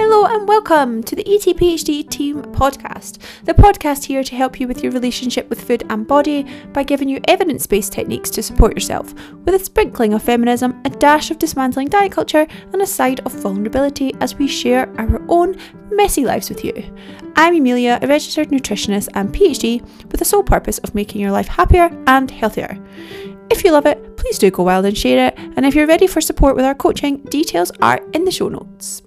[0.00, 4.80] Hello and welcome to the ETPHD Team Podcast, the podcast here to help you with
[4.80, 9.12] your relationship with food and body by giving you evidence based techniques to support yourself,
[9.44, 13.32] with a sprinkling of feminism, a dash of dismantling diet culture, and a side of
[13.32, 15.58] vulnerability as we share our own
[15.90, 16.94] messy lives with you.
[17.34, 21.48] I'm Emilia, a registered nutritionist and PhD with the sole purpose of making your life
[21.48, 22.78] happier and healthier.
[23.50, 26.06] If you love it, please do go wild and share it, and if you're ready
[26.06, 29.02] for support with our coaching, details are in the show notes.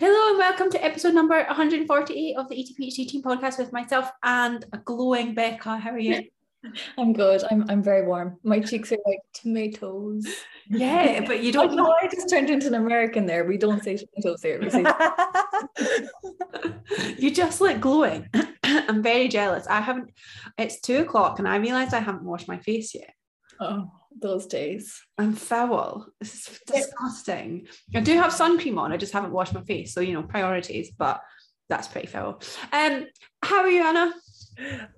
[0.00, 4.64] Hello and welcome to episode number 148 of the ETPHD Team Podcast with myself and
[4.72, 5.76] a glowing Becca.
[5.76, 6.22] How are you?
[6.98, 7.42] I'm good.
[7.50, 8.36] I'm I'm very warm.
[8.44, 10.24] My cheeks are like tomatoes.
[10.68, 11.92] Yeah, but you don't know.
[12.00, 13.44] I just turned into an American there.
[13.44, 14.60] We don't say tomatoes there.
[14.60, 14.84] We say
[17.18, 18.28] you just look glowing.
[18.62, 19.66] I'm very jealous.
[19.66, 20.12] I haven't.
[20.56, 23.12] It's two o'clock and I realised I haven't washed my face yet.
[23.58, 23.90] Oh,
[24.20, 25.00] those days.
[25.16, 26.06] I'm foul.
[26.20, 27.68] This is disgusting.
[27.94, 28.92] I do have sun cream on.
[28.92, 29.94] I just haven't washed my face.
[29.94, 31.20] So, you know, priorities, but
[31.68, 32.40] that's pretty foul.
[32.72, 33.06] Um,
[33.42, 34.14] how are you, Anna?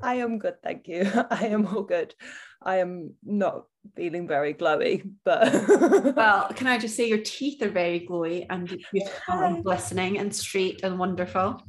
[0.02, 1.10] I am good, thank you.
[1.30, 2.14] I am all good.
[2.62, 3.64] I am not
[3.96, 5.52] feeling very glowy, but
[6.16, 10.34] well, can I just say your teeth are very glowy and beautiful and glistening and
[10.34, 11.62] straight and wonderful.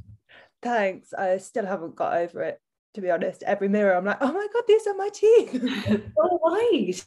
[0.62, 1.14] Thanks.
[1.14, 2.60] I still haven't got over it
[2.94, 3.44] to be honest.
[3.44, 6.04] Every mirror, I'm like, oh my god, these are my teeth.
[6.20, 7.06] oh, white.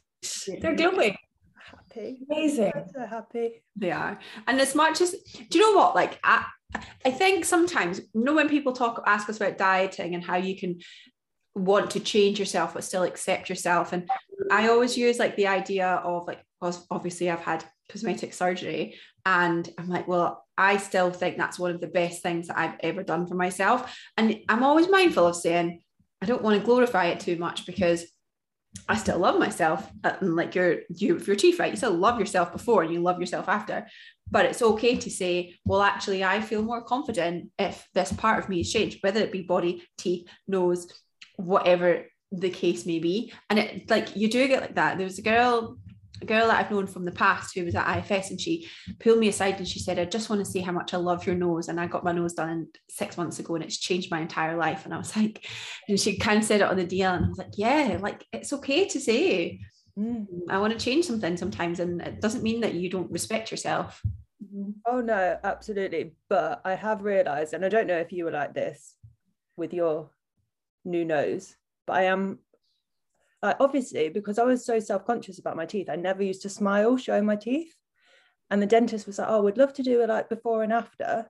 [0.60, 1.16] They're glowing.
[1.56, 2.18] Happy.
[2.30, 2.72] Amazing.
[2.92, 3.62] So happy.
[3.76, 4.18] They are.
[4.46, 5.12] And as much as
[5.50, 5.94] do you know what?
[5.94, 6.44] Like I
[7.04, 10.58] I think sometimes you know when people talk ask us about dieting and how you
[10.58, 10.80] can
[11.54, 13.92] want to change yourself but still accept yourself.
[13.92, 14.08] And
[14.50, 16.42] I always use like the idea of like
[16.90, 21.80] obviously I've had cosmetic surgery and I'm like, well, I still think that's one of
[21.80, 23.96] the best things that I've ever done for myself.
[24.16, 25.80] And I'm always mindful of saying,
[26.22, 28.04] I don't want to glorify it too much because
[28.88, 29.88] I still love myself.
[30.02, 32.92] Uh, and like you're you if you're teeth right, you still love yourself before and
[32.92, 33.86] you love yourself after.
[34.30, 38.48] But it's okay to say, well, actually, I feel more confident if this part of
[38.48, 40.92] me is changed, whether it be body, teeth, nose,
[41.36, 43.32] whatever the case may be.
[43.50, 44.98] And it like you do get like that.
[44.98, 45.78] There was a girl
[46.24, 48.66] a girl that I've known from the past who was at IFS and she
[48.98, 51.26] pulled me aside and she said, I just want to see how much I love
[51.26, 51.68] your nose.
[51.68, 54.84] And I got my nose done six months ago and it's changed my entire life.
[54.84, 55.46] And I was like,
[55.88, 57.12] and she kind of said it on the deal.
[57.12, 59.60] And I was like, yeah, like it's okay to say,
[59.98, 61.78] mm, I want to change something sometimes.
[61.80, 64.00] And it doesn't mean that you don't respect yourself.
[64.42, 64.70] Mm-hmm.
[64.86, 66.14] Oh, no, absolutely.
[66.28, 68.96] But I have realized, and I don't know if you were like this
[69.56, 70.10] with your
[70.84, 71.54] new nose,
[71.86, 72.38] but I am
[73.60, 77.26] obviously because I was so self-conscious about my teeth, I never used to smile showing
[77.26, 77.74] my teeth.
[78.50, 81.28] And the dentist was like, "Oh, we'd love to do it like before and after.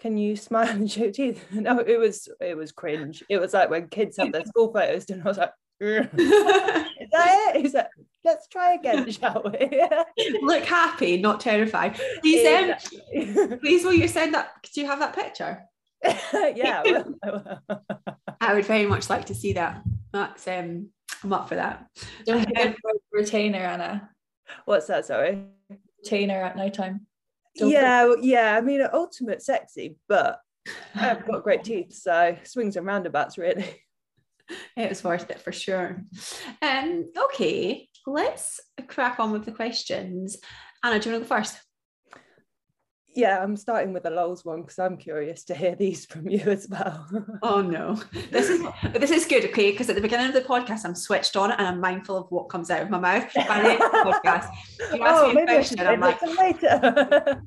[0.00, 3.22] Can you smile and show teeth?" No, it was it was cringe.
[3.28, 7.52] It was like when kids have their school photos, and I was like, "Is that
[7.54, 7.88] it?" He's like,
[8.24, 9.88] "Let's try again, shall we?"
[10.42, 12.00] Look happy, not terrified.
[12.22, 14.50] Please, um, please, will you send that?
[14.74, 15.64] Do you have that picture?
[16.54, 17.78] yeah, I.
[18.40, 19.82] I would very much like to see that.
[20.12, 20.90] That's um
[21.22, 21.86] I'm up for that.
[22.26, 22.76] Don't forget
[23.12, 24.10] retainer, Anna.
[24.64, 25.06] What's that?
[25.06, 25.44] Sorry.
[26.02, 27.06] Retainer at nighttime.
[27.56, 28.56] Don't yeah, well, yeah.
[28.56, 30.40] I mean, ultimate sexy, but
[30.94, 33.82] I've got great teeth, so swings and roundabouts, really.
[34.76, 36.02] It was worth it for sure.
[36.62, 40.38] Um, okay, let's crack on with the questions.
[40.82, 41.60] Anna, do you want to go first?
[43.18, 46.38] Yeah, I'm starting with the lols one because I'm curious to hear these from you
[46.38, 47.06] as well.
[47.42, 48.64] oh no, this is
[48.94, 49.72] this is good, okay?
[49.72, 52.48] Because at the beginning of the podcast, I'm switched on and I'm mindful of what
[52.48, 53.28] comes out of my mouth.
[53.34, 54.48] By the end of the podcast,
[54.94, 57.42] you ask oh, me a question, I'm like, later.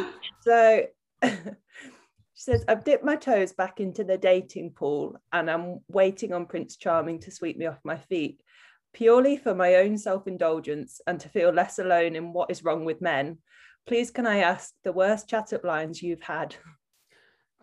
[0.40, 0.82] so.
[2.34, 6.46] She says, I've dipped my toes back into the dating pool and I'm waiting on
[6.46, 8.40] Prince Charming to sweep me off my feet,
[8.92, 12.84] purely for my own self indulgence and to feel less alone in what is wrong
[12.84, 13.38] with men
[13.86, 16.56] please can I ask the worst chat up lines you've had?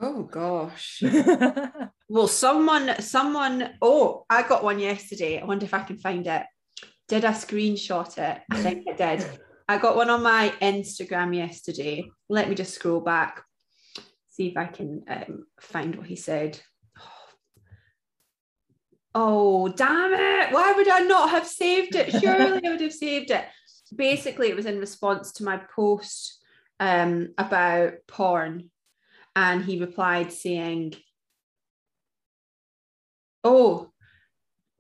[0.01, 1.03] Oh gosh.
[2.09, 5.39] well, someone, someone, oh, I got one yesterday.
[5.39, 6.43] I wonder if I can find it.
[7.07, 8.41] Did I screenshot it?
[8.49, 9.25] I think I did.
[9.67, 12.09] I got one on my Instagram yesterday.
[12.29, 13.43] Let me just scroll back,
[14.29, 16.59] see if I can um, find what he said.
[19.13, 20.53] Oh, damn it.
[20.53, 22.11] Why would I not have saved it?
[22.11, 23.43] Surely I would have saved it
[23.95, 26.39] basically it was in response to my post
[26.79, 28.69] um, about porn.
[29.35, 30.95] And he replied saying
[33.43, 33.89] oh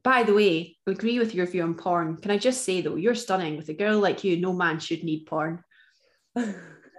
[0.03, 2.17] by the way I agree with your view on porn.
[2.17, 3.57] Can i just say though you're stunning.
[3.57, 5.63] With a girl like you no man should need porn.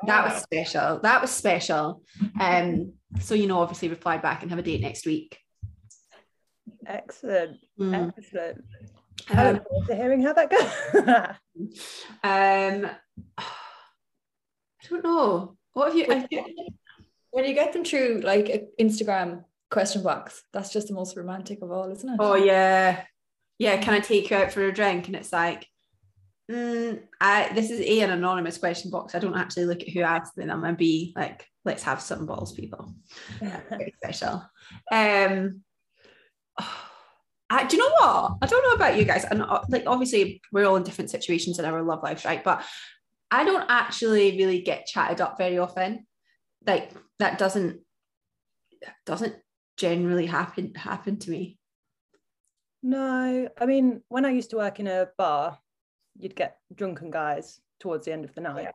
[0.07, 1.01] That was special.
[1.01, 2.03] That was special.
[2.41, 5.37] Um so you know obviously reply back and have a date next week.
[6.87, 7.59] Excellent.
[7.79, 8.15] Mm.
[8.17, 8.65] excellent
[9.29, 11.05] I look forward to hearing how that goes.
[12.25, 12.91] um,
[13.39, 15.57] I don't know.
[15.73, 16.07] What have you?
[16.07, 16.69] When- you-
[17.33, 21.71] When you get them through like Instagram question box, that's just the most romantic of
[21.71, 22.17] all, isn't it?
[22.19, 23.05] oh yeah,
[23.59, 23.77] yeah.
[23.81, 25.07] Can I take you out for a drink?
[25.07, 25.65] And it's like,
[26.51, 29.15] mm, I this is a an anonymous question box.
[29.15, 30.65] I don't actually look at who asked them.
[30.65, 32.93] and B like, let's have some balls, people.
[33.39, 34.43] Very special.
[34.91, 35.63] Um,
[37.51, 38.37] I, do you know what?
[38.43, 41.59] I don't know about you guys, and uh, like obviously we're all in different situations
[41.59, 42.43] in our love lives, right?
[42.43, 42.65] But
[43.31, 46.07] I don't actually really get chatted up very often.
[46.65, 47.81] Like that doesn't
[49.05, 49.35] doesn't
[49.77, 51.59] generally happen happen to me.
[52.83, 55.59] No, I mean, when I used to work in a bar,
[56.19, 58.69] you'd get drunken guys towards the end of the night.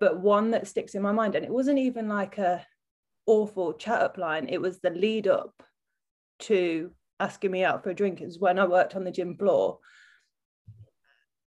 [0.00, 2.66] But one that sticks in my mind, and it wasn't even like a
[3.26, 5.62] awful chat up line, it was the lead up
[6.40, 6.90] to
[7.22, 8.20] asking me out for a drink.
[8.20, 9.78] Is when I worked on the gym floor.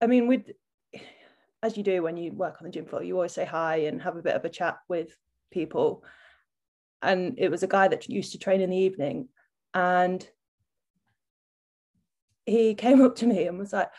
[0.01, 0.49] I mean, with
[1.61, 4.01] as you do when you work on the gym floor, you always say hi and
[4.01, 5.15] have a bit of a chat with
[5.51, 6.03] people.
[7.01, 9.27] And it was a guy that used to train in the evening,
[9.73, 10.27] and
[12.45, 13.89] he came up to me and was like,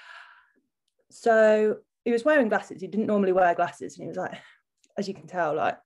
[1.11, 2.81] so he was wearing glasses.
[2.81, 3.97] He didn't normally wear glasses.
[3.97, 4.35] And he was like,
[4.97, 5.79] as you can tell, like,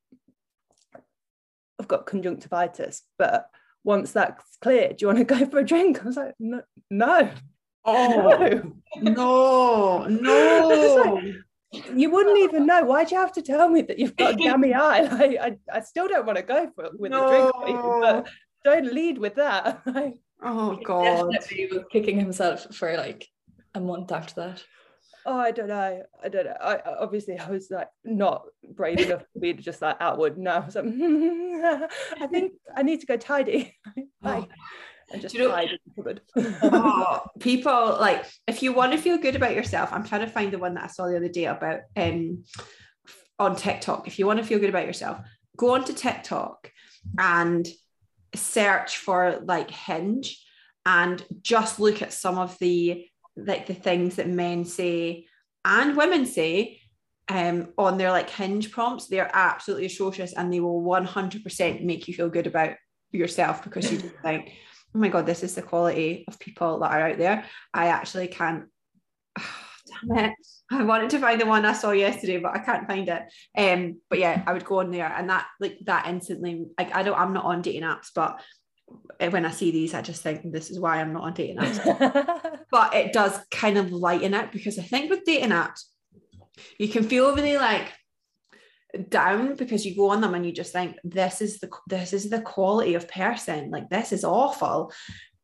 [1.78, 3.46] I've got conjunctivitis, but
[3.84, 6.00] once that's clear, do you want to go for a drink?
[6.02, 7.30] I was like, oh, no, no,
[7.84, 8.68] Oh
[9.00, 10.06] no.
[10.06, 11.22] no, no.
[11.94, 12.84] You wouldn't even know.
[12.84, 15.00] Why'd you have to tell me that you've got a gammy eye?
[15.02, 17.50] Like, I, I still don't want to go for with a drink,
[17.84, 18.28] you, but
[18.64, 19.80] don't lead with that.
[19.86, 21.32] Like, Oh god.
[21.32, 23.26] Definitely was kicking himself for like
[23.74, 24.64] a month after that.
[25.26, 26.02] Oh, I don't know.
[26.22, 26.56] I don't know.
[26.60, 30.38] I obviously I was like not brave enough to be just like outward.
[30.38, 30.84] No, I was like,
[32.20, 33.76] I think I need to go tidy.
[34.22, 34.46] Bye.
[35.12, 36.20] And just you know- hide in the cupboard.
[36.62, 40.52] oh, people like if you want to feel good about yourself i'm trying to find
[40.52, 42.44] the one that i saw the other day about um
[43.38, 45.18] on tiktok if you want to feel good about yourself
[45.56, 46.70] go onto tiktok
[47.18, 47.68] and
[48.34, 50.42] search for like hinge
[50.86, 53.06] and just look at some of the
[53.36, 55.26] like the things that men say
[55.64, 56.80] and women say
[57.28, 62.14] um on their like hinge prompts they're absolutely atrocious and they will 100% make you
[62.14, 62.74] feel good about
[63.10, 64.52] yourself because you just think
[64.94, 67.44] oh my god this is the quality of people that are out there.
[67.72, 68.64] I actually can't
[70.08, 70.34] damn it.
[70.70, 73.22] I wanted to find the one i saw yesterday but i can't find it.
[73.56, 77.02] Um but yeah i would go on there and that like that instantly like i
[77.02, 78.40] don't i'm not on dating apps but
[79.20, 81.58] Eh, when i see these i just think this is why i'm not on dating
[81.58, 82.48] apps.
[82.70, 85.82] But it does kind of lighten it because I think with dating apps,
[86.78, 87.92] you can feel really like
[89.10, 92.30] down because you go on them and you just think this is the this is
[92.30, 93.70] the quality of person.
[93.70, 94.90] Like this is awful.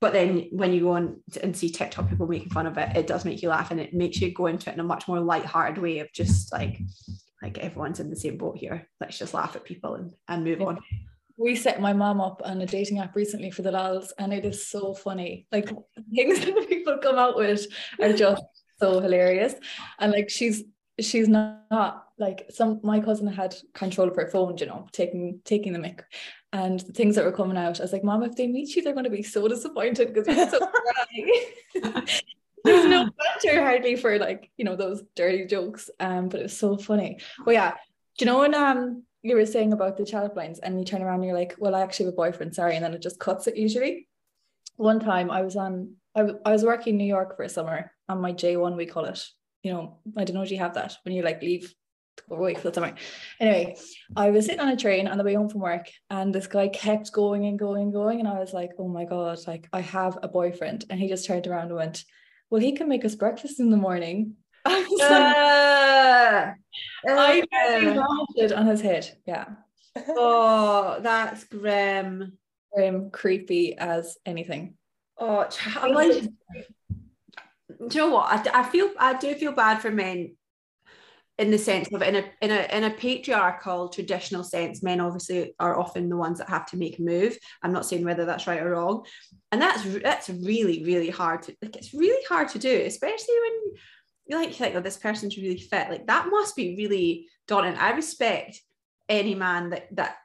[0.01, 3.07] But then when you go on and see TikTok people making fun of it it
[3.07, 5.21] does make you laugh and it makes you go into it in a much more
[5.21, 6.81] light-hearted way of just like
[7.43, 8.89] like everyone's in the same boat here.
[9.01, 10.67] Let's just laugh at people and, and move Yeah.
[10.67, 10.79] on
[11.39, 14.45] We set my mom up on a dating app recently for the lads, and it
[14.45, 15.47] is so funny.
[15.53, 15.71] Like
[16.15, 17.67] things that people come out with
[18.01, 18.43] are just
[18.81, 19.55] so hilarious.
[19.99, 20.65] And like she's
[21.01, 25.73] she's not like some my cousin had control of her phone, you know, taking taking
[25.73, 26.05] the mic.
[26.53, 28.83] And the things that were coming out, I was like, Mom, if they meet you,
[28.83, 30.59] they're going to be so disappointed because you're so
[31.83, 32.03] dry.
[32.65, 35.91] There's no banter hardly for like, you know, those dirty jokes.
[36.01, 37.21] Um, but it was so funny.
[37.45, 37.75] But yeah,
[38.17, 41.03] do you know when um you were saying about the chat lines and you turn
[41.03, 43.19] around and you're like, well, I actually have a boyfriend, sorry, and then it just
[43.19, 44.09] cuts it usually.
[44.77, 47.49] One time I was on, I, w- I was working in New York for a
[47.49, 49.23] summer on my J1, we call it.
[49.63, 51.75] You know, I don't know if you have that when you like leave
[52.31, 52.95] away for the summer.
[53.41, 53.77] Anyway,
[54.17, 56.69] I was sitting on a train on the way home from work and this guy
[56.69, 58.21] kept going and going and going.
[58.21, 60.85] And I was like, oh my God, like I have a boyfriend.
[60.91, 62.05] And he just turned around and went,
[62.51, 64.35] well, he can make us breakfast in the morning.
[64.65, 65.37] I was like,
[67.09, 69.17] uh, I vomited uh, on his head.
[69.27, 69.47] Yeah.
[70.09, 72.39] oh that's grim
[72.73, 74.75] Grim, creepy as anything.
[75.17, 76.29] Oh, ch- I'm like, do
[77.79, 78.47] you know what?
[78.47, 80.37] I, I feel I do feel bad for men
[81.39, 85.55] in the sense of in a in a in a patriarchal traditional sense, men obviously
[85.59, 87.39] are often the ones that have to make a move.
[87.63, 89.05] I'm not saying whether that's right or wrong,
[89.51, 91.77] and that's that's really really hard to like.
[91.77, 93.81] It's really hard to do, especially when
[94.29, 95.89] you like think, oh, this person's really fit.
[95.91, 97.77] Like that must be really daunting.
[97.77, 98.61] I respect
[99.09, 100.17] any man that that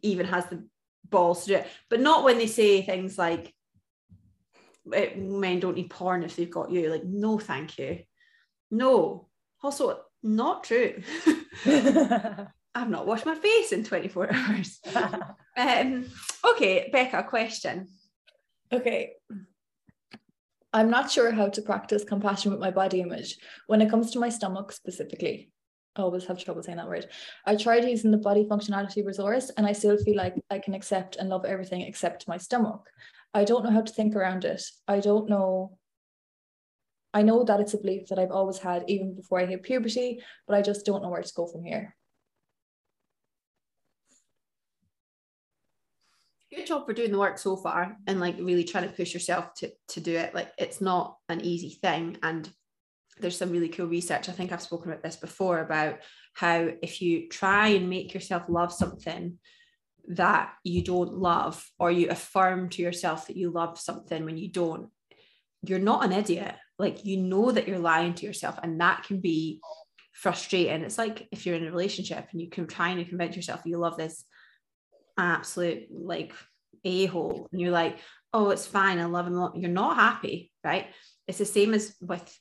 [0.00, 0.64] even has the
[1.08, 3.52] balls to do it, but not when they say things like
[4.94, 6.88] eh, men don't need porn if they've got you.
[6.88, 8.00] Like, no, thank you.
[8.70, 9.28] No.
[9.62, 11.02] Also, not true.
[11.66, 14.80] I've not washed my face in 24 hours.
[15.56, 16.04] Um,
[16.52, 17.88] okay, Becca, question.
[18.72, 19.14] Okay.
[20.72, 24.20] I'm not sure how to practice compassion with my body image when it comes to
[24.20, 25.50] my stomach specifically.
[25.96, 27.06] I always have trouble saying that word.
[27.46, 31.16] I tried using the body functionality resource and I still feel like I can accept
[31.16, 32.88] and love everything except my stomach.
[33.34, 34.62] I don't know how to think around it.
[34.86, 35.78] I don't know.
[37.14, 40.20] I know that it's a belief that I've always had even before I hit puberty,
[40.46, 41.96] but I just don't know where to go from here.
[46.58, 49.54] Good job for doing the work so far and like really trying to push yourself
[49.58, 50.34] to to do it.
[50.34, 52.50] Like it's not an easy thing and
[53.20, 54.28] there's some really cool research.
[54.28, 56.00] I think I've spoken about this before about
[56.34, 59.38] how if you try and make yourself love something
[60.08, 64.50] that you don't love, or you affirm to yourself that you love something when you
[64.50, 64.88] don't,
[65.62, 66.56] you're not an idiot.
[66.76, 69.60] Like you know that you're lying to yourself, and that can be
[70.12, 70.82] frustrating.
[70.82, 73.78] It's like if you're in a relationship and you can try and convince yourself you
[73.78, 74.24] love this
[75.18, 76.32] absolute like
[76.84, 77.98] a hole, and you're like,
[78.32, 79.60] oh, it's fine, I love him.
[79.60, 80.86] You're not happy, right?
[81.26, 82.38] It's the same as with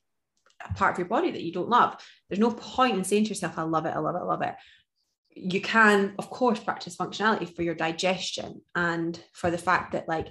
[0.68, 1.96] a part of your body that you don't love.
[2.30, 4.42] There's no point in saying to yourself, I love it, I love it, I love
[4.42, 4.56] it.
[5.30, 10.28] You can, of course, practice functionality for your digestion and for the fact that, like,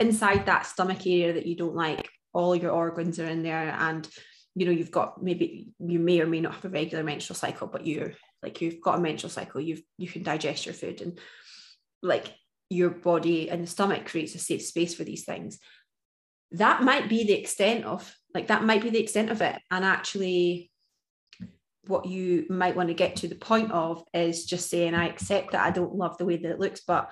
[0.00, 3.76] inside that stomach area that you don't like, all your organs are in there.
[3.78, 4.08] And,
[4.54, 7.66] you know, you've got maybe you may or may not have a regular menstrual cycle,
[7.66, 11.18] but you're like, you've got a menstrual cycle, you've, you can digest your food and
[12.02, 12.32] like
[12.68, 15.58] your body and the stomach creates a safe space for these things.
[16.52, 19.60] That might be the extent of like that might be the extent of it.
[19.70, 20.70] And actually
[21.86, 25.52] what you might want to get to the point of is just saying i accept
[25.52, 27.10] that i don't love the way that it looks but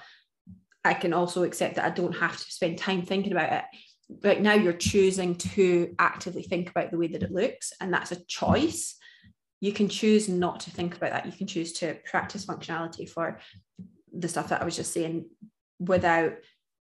[0.84, 3.64] i can also accept that i don't have to spend time thinking about it.
[4.22, 8.12] Right now you're choosing to actively think about the way that it looks and that's
[8.12, 8.96] a choice.
[9.60, 11.24] You can choose not to think about that.
[11.24, 13.40] You can choose to practice functionality for
[14.16, 15.26] the stuff that i was just saying
[15.78, 16.34] without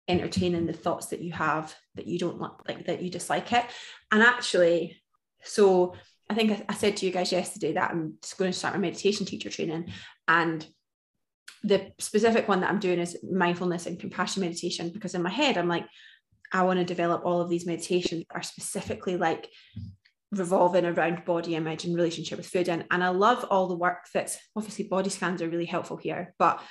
[0.07, 3.65] entertaining the thoughts that you have that you don't like, like that you dislike it.
[4.11, 5.01] And actually,
[5.43, 5.95] so
[6.29, 8.73] I think I, I said to you guys yesterday that I'm just going to start
[8.73, 9.91] my meditation teacher training.
[10.27, 10.65] And
[11.63, 15.57] the specific one that I'm doing is mindfulness and compassion meditation because in my head,
[15.57, 15.85] I'm like,
[16.51, 19.49] I want to develop all of these meditations that are specifically like
[20.31, 22.67] revolving around body image and relationship with food.
[22.67, 26.33] And, and I love all the work that's obviously body scans are really helpful here,
[26.37, 26.61] but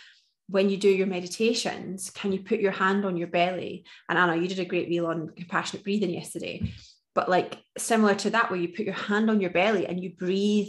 [0.53, 3.87] when you do your meditations, can you put your hand on your belly?
[4.09, 6.71] And Anna, you did a great reel on compassionate breathing yesterday,
[7.15, 10.11] but like similar to that, where you put your hand on your belly and you
[10.15, 10.69] breathe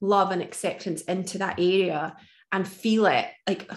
[0.00, 2.16] love and acceptance into that area
[2.52, 3.70] and feel it like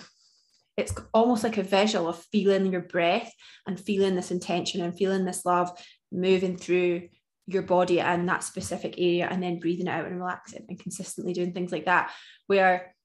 [0.77, 3.31] it's almost like a visual of feeling your breath
[3.67, 5.69] and feeling this intention and feeling this love
[6.13, 7.09] moving through
[7.47, 11.33] your body and that specific area and then breathing it out and relaxing and consistently
[11.33, 12.11] doing things like that
[12.47, 12.95] where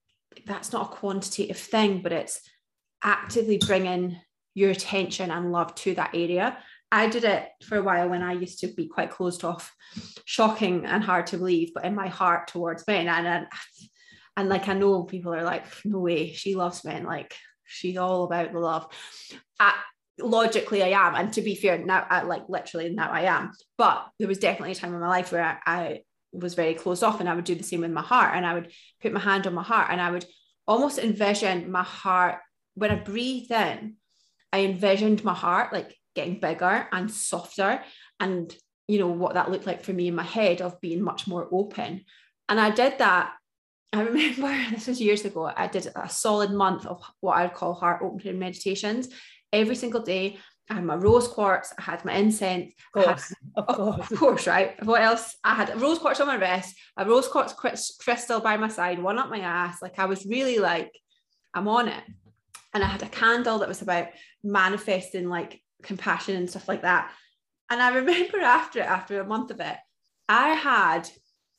[0.45, 2.41] that's not a quantitative thing, but it's
[3.03, 4.17] actively bringing
[4.53, 6.57] your attention and love to that area.
[6.91, 9.75] I did it for a while when I used to be quite closed off,
[10.25, 13.07] shocking and hard to believe, but in my heart towards men.
[13.07, 13.47] And, and,
[14.37, 17.03] and like I know people are like, no way, she loves men.
[17.03, 18.87] Like she's all about the love.
[19.59, 19.75] I,
[20.19, 21.15] logically, I am.
[21.15, 23.51] And to be fair, now I like literally now I am.
[23.77, 27.03] But there was definitely a time in my life where I, I was very closed
[27.03, 29.19] off and I would do the same with my heart and I would put my
[29.19, 30.25] hand on my heart and I would
[30.67, 32.39] almost envision my heart
[32.75, 33.95] when I breathed in
[34.51, 37.81] I envisioned my heart like getting bigger and softer
[38.19, 38.55] and
[38.87, 41.47] you know what that looked like for me in my head of being much more
[41.51, 42.05] open.
[42.49, 43.33] And I did that
[43.93, 47.73] I remember this was years ago I did a solid month of what I'd call
[47.73, 49.09] heart opening meditations.
[49.53, 50.37] Every single day
[50.69, 54.11] I had my rose quartz, I had my incense, of course, had, of, course.
[54.11, 54.85] of course, right?
[54.85, 55.35] What else?
[55.43, 59.01] I had a rose quartz on my wrist, a rose quartz crystal by my side,
[59.01, 59.81] one up my ass.
[59.81, 60.91] Like I was really like,
[61.53, 62.03] I'm on it.
[62.73, 64.07] And I had a candle that was about
[64.43, 67.11] manifesting like compassion and stuff like that.
[67.69, 69.77] And I remember after it, after a month of it,
[70.29, 71.09] I had,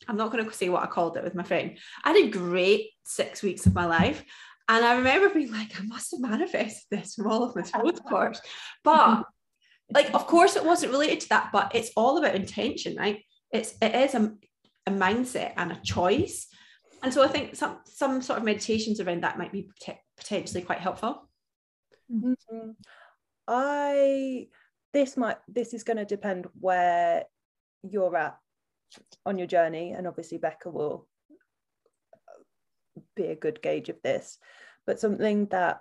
[0.06, 1.78] I'm not going to say what I called it with my friend.
[2.04, 4.22] I had a great six weeks of my life.
[4.68, 8.00] And I remember being like, I must have manifested this from all of this rose
[8.00, 8.40] quartz.
[8.84, 9.24] But
[9.90, 13.22] like, of course, it wasn't related to that, but it's all about intention, right?
[13.50, 14.34] It's it is a,
[14.86, 16.48] a mindset and a choice.
[17.02, 19.70] And so I think some some sort of meditations around that might be
[20.18, 21.28] potentially quite helpful.
[22.12, 22.70] Mm-hmm.
[23.46, 24.48] I
[24.92, 27.24] this might this is going to depend where
[27.82, 28.36] you're at
[29.24, 31.06] on your journey, and obviously Becca will
[33.18, 34.38] be a good gauge of this.
[34.86, 35.80] But something that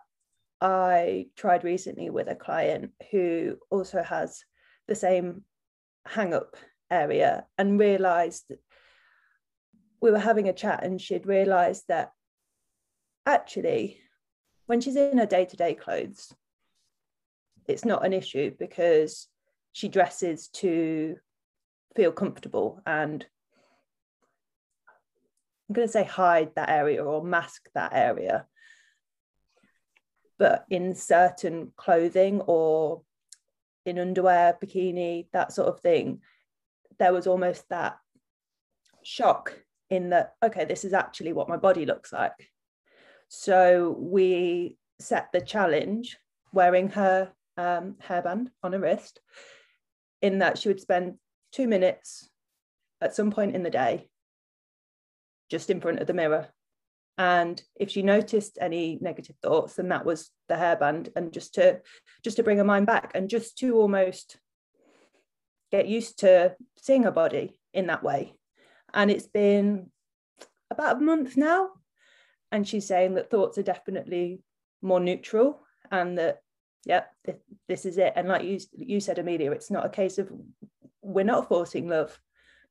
[0.59, 4.43] I tried recently with a client who also has
[4.87, 5.43] the same
[6.05, 6.55] hang up
[6.89, 8.51] area and realized
[10.01, 12.11] we were having a chat and she'd realized that
[13.25, 13.99] actually
[14.67, 16.33] when she's in her day-to-day clothes
[17.67, 19.27] it's not an issue because
[19.73, 21.17] she dresses to
[21.95, 23.25] feel comfortable and
[25.67, 28.45] I'm going to say hide that area or mask that area.
[30.39, 33.01] But in certain clothing or
[33.85, 36.21] in underwear, bikini, that sort of thing,
[36.99, 37.97] there was almost that
[39.03, 39.57] shock
[39.89, 42.49] in that, okay, this is actually what my body looks like.
[43.29, 46.17] So we set the challenge
[46.53, 49.19] wearing her um, hairband on her wrist,
[50.21, 51.15] in that she would spend
[51.51, 52.29] two minutes
[53.01, 54.09] at some point in the day
[55.49, 56.47] just in front of the mirror.
[57.17, 61.81] And if she noticed any negative thoughts, then that was the hairband, and just to
[62.23, 64.37] just to bring her mind back and just to almost
[65.71, 68.33] get used to seeing her body in that way.
[68.93, 69.89] And it's been
[70.69, 71.69] about a month now,
[72.51, 74.43] and she's saying that thoughts are definitely
[74.83, 76.41] more neutral, and that
[76.85, 77.11] yep,
[77.67, 78.13] this is it.
[78.15, 80.31] And like you you said, Amelia, it's not a case of
[81.01, 82.19] we're not forcing love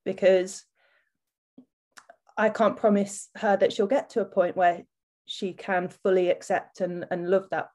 [0.05, 0.65] because
[2.37, 4.85] I can't promise her that she'll get to a point where
[5.27, 7.69] she can fully accept and, and love that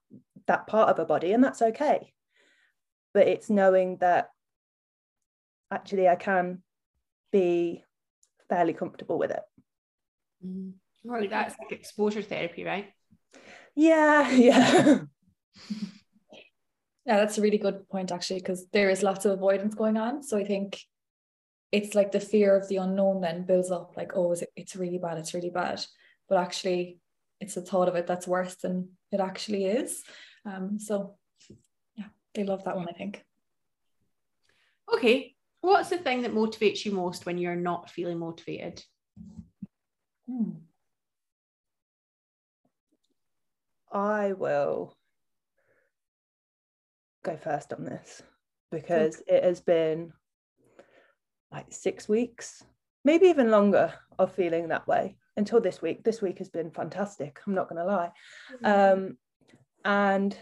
[0.48, 2.14] that part of her body and that's okay.
[3.14, 4.30] But it's knowing that
[5.72, 6.64] actually I can
[7.32, 7.84] be
[8.50, 9.44] fairly comfortable with it.
[10.46, 10.74] Mm.
[11.04, 12.88] well that's like exposure therapy right?
[13.76, 15.00] Yeah yeah.
[17.04, 20.22] Yeah that's a really good point actually because there is lots of avoidance going on.
[20.24, 20.80] So I think
[21.72, 24.98] it's like the fear of the unknown then builds up like oh it, it's really
[24.98, 25.84] bad it's really bad.
[26.30, 27.00] But actually
[27.40, 30.04] it's the thought of it that's worse than it actually is.
[30.46, 31.16] Um so
[31.96, 33.24] yeah they love that one i think.
[34.94, 38.84] Okay what's the thing that motivates you most when you're not feeling motivated?
[40.28, 40.52] Hmm.
[43.92, 44.96] i will
[47.24, 48.22] go first on this
[48.72, 50.14] because it has been
[51.52, 52.64] like six weeks,
[53.04, 56.04] maybe even longer of feeling that way until this week.
[56.04, 57.40] This week has been fantastic.
[57.46, 58.12] I'm not going to lie.
[58.64, 59.04] Mm-hmm.
[59.04, 59.18] Um,
[59.84, 60.38] and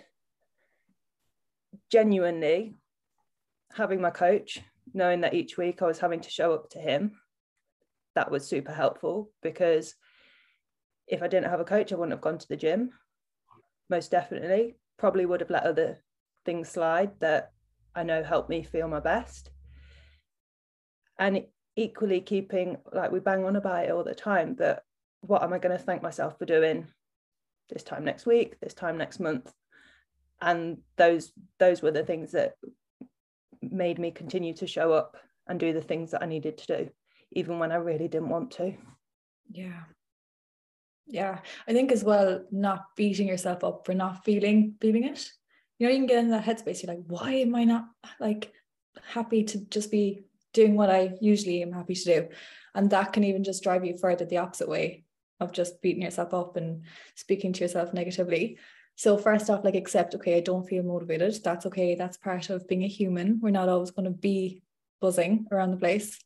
[1.92, 2.76] genuinely
[3.74, 4.60] having my coach,
[4.94, 7.20] knowing that each week I was having to show up to him,
[8.16, 9.96] that was super helpful because
[11.08, 12.92] if I didn't have a coach, I wouldn't have gone to the gym.
[13.90, 16.04] Most definitely, probably would have let other
[16.46, 17.52] things slide that
[17.96, 19.50] I know helped me feel my best
[21.20, 24.84] and equally keeping like we bang on about it all the time but
[25.22, 26.88] what am i going to thank myself for doing
[27.70, 29.52] this time next week this time next month?
[30.42, 32.54] And those those were the things that
[33.62, 36.90] made me continue to show up and do the things that i needed to do
[37.32, 38.74] even when i really didn't want to.
[39.52, 39.84] Yeah.
[41.08, 41.40] Yeah.
[41.68, 45.30] I think as well not beating yourself up for not feeling feeling it.
[45.78, 47.86] You know you can get in that headspace you're like why am i not
[48.20, 48.52] like
[49.02, 52.28] happy to just be doing what I usually am happy to do.
[52.76, 55.04] And that can even just drive you further the opposite way
[55.40, 56.84] of just beating yourself up and
[57.16, 58.58] speaking to yourself negatively.
[58.96, 61.42] So first off, like accept, okay, I don't feel motivated.
[61.44, 61.96] That's okay.
[61.96, 63.40] That's part of being a human.
[63.42, 64.62] We're not always going to be
[65.00, 66.20] buzzing around the place.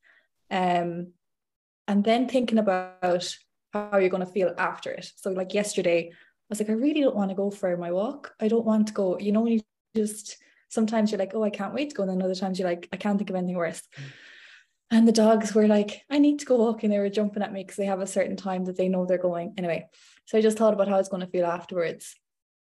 [0.50, 1.14] Um,
[1.88, 3.36] and then thinking about
[3.74, 5.12] how you're going to feel after it.
[5.18, 6.16] So like yesterday, I
[6.50, 8.34] was like, I really don't want to go for my walk.
[8.40, 9.62] I don't want to go, you know, when you
[9.96, 10.38] just
[10.74, 12.04] sometimes you're like, oh, I can't wait to go.
[12.04, 13.82] And then other times you're like, I can't think of anything worse.
[14.92, 16.90] And the dogs were like, I need to go walking.
[16.90, 19.18] They were jumping at me because they have a certain time that they know they're
[19.18, 19.54] going.
[19.58, 19.88] Anyway,
[20.26, 22.16] so I just thought about how I was going to feel afterwards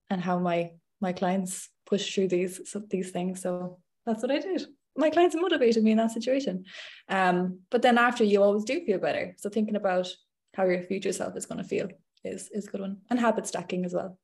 [0.10, 0.72] and how my
[1.02, 3.42] my clients push through these these things.
[3.42, 4.66] So that's what I did.
[4.96, 6.66] My clients motivated me in that situation.
[7.10, 9.36] Um, but then after you always do feel better.
[9.38, 10.08] So thinking about
[10.54, 11.90] how your future self is going to feel
[12.24, 12.98] is is a good one.
[13.10, 14.18] And habit stacking as well.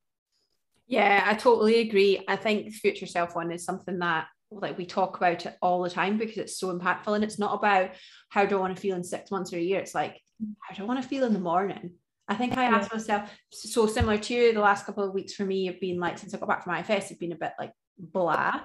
[0.88, 2.23] Yeah, I totally agree.
[2.28, 5.89] I think future self one is something that like we talk about it all the
[5.89, 7.91] time because it's so impactful and it's not about
[8.30, 9.80] how do I want to feel in six months or a year.
[9.80, 10.21] It's like
[10.62, 11.91] how do I want to feel in the morning?
[12.30, 15.45] I think I asked myself so similar to you the last couple of weeks for
[15.45, 17.71] me have been like since I got back from IFS have been a bit like
[17.97, 18.62] blah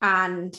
[0.00, 0.58] and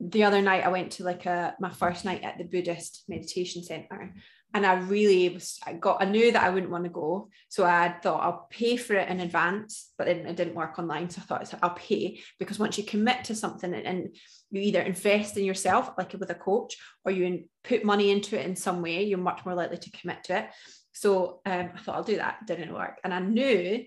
[0.00, 3.62] the other night I went to like a my first night at the Buddhist meditation
[3.62, 4.14] center
[4.54, 7.28] and I really was I got I knew that I wouldn't want to go.
[7.48, 11.10] So I thought I'll pay for it in advance but then it didn't work online.
[11.10, 12.20] So I thought I'll pay.
[12.38, 14.16] Because once you commit to something and, and
[14.52, 18.46] you either invest in yourself like with a coach or you put money into it
[18.46, 20.50] in some way you're much more likely to commit to it.
[20.92, 22.46] So um, I thought I'll do that.
[22.46, 23.00] Didn't work.
[23.02, 23.84] And I knew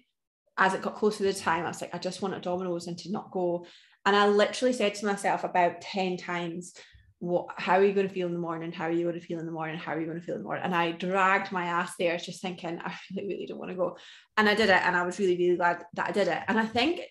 [0.57, 2.87] as it got closer to the time I was like I just want a Domino's
[2.87, 3.65] and to not go.
[4.05, 6.73] And I literally said to myself about 10 times
[7.19, 8.71] what how are you going to feel in the morning?
[8.71, 9.77] How are you going to feel in the morning?
[9.77, 10.63] How are you going to feel in the morning?
[10.63, 13.97] And i dragged my ass there just thinking i really really don't want to go.
[14.37, 16.43] And i did it and i was really really glad that i did it.
[16.47, 17.01] And i think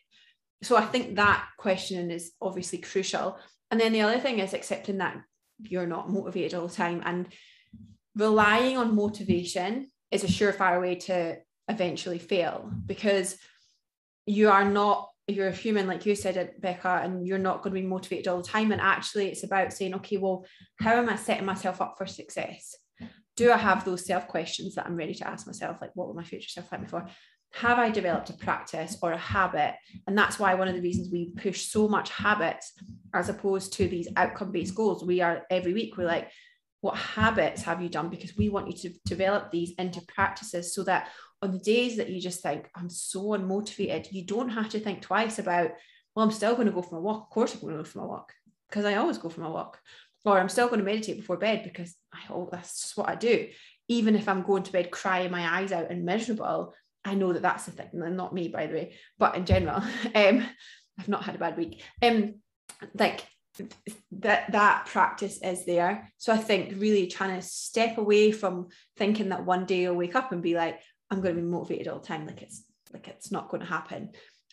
[0.62, 3.38] so i think that question is obviously crucial.
[3.70, 5.16] And then the other thing is accepting that
[5.62, 7.26] you're not motivated all the time and
[8.14, 11.36] relying on motivation is a surefire way to
[11.68, 13.36] eventually fail because
[14.24, 17.74] you are not you're a human like you said it becca and you're not going
[17.74, 18.72] to be motivated all the time.
[18.72, 20.44] And actually it's about saying okay well
[20.80, 22.76] how am i setting myself up for success?
[23.36, 26.14] Do i have those self questions that i'm ready to ask myself like what will
[26.14, 27.06] my future self like me for
[27.52, 29.74] have i developed a practice or a habit?
[30.06, 32.72] And that's why one of the reasons we push so much habits
[33.14, 35.04] as opposed to these outcome based goals.
[35.04, 36.30] We are every week we're like
[36.82, 38.10] what habits have you done?
[38.10, 41.08] Because we want you to develop these into practices so that
[41.42, 45.02] on the days that you just think i'm so unmotivated you don't have to think
[45.02, 45.70] twice about
[46.14, 47.24] well i'm still going to go for a walk.
[47.24, 48.32] Of course i'm going to go for a walk
[48.68, 49.78] because i always go for my walk.
[50.24, 53.14] Or i'm still going to meditate before bed because i oh that's just what i
[53.14, 53.48] do.
[53.88, 57.42] Even if i'm going to bed crying my eyes out and miserable i know that
[57.42, 59.82] that's the thing and not me by the way but in general.
[60.14, 60.44] Um
[60.98, 61.82] i've not had a bad week.
[62.02, 62.36] Um
[62.94, 63.24] like
[64.12, 66.10] that that practice is there.
[66.16, 70.16] So i think really trying to step away from thinking that one day you'll wake
[70.16, 73.08] up and be like i'm going to be motivated all the time like it's like
[73.08, 74.10] it's not going to happen.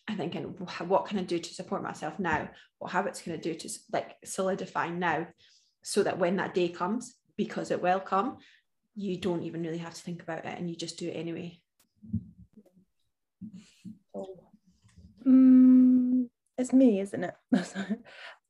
[0.08, 2.50] I'm thinking what can i do to support myself now?
[2.80, 5.28] What habits can i do to like solidify now
[5.82, 8.38] so that when that day comes because it will come
[8.96, 11.60] you don't even really have to think about it and you just do it anyway.
[15.26, 17.34] Mm, it's me isn't it?
[17.54, 17.98] I'm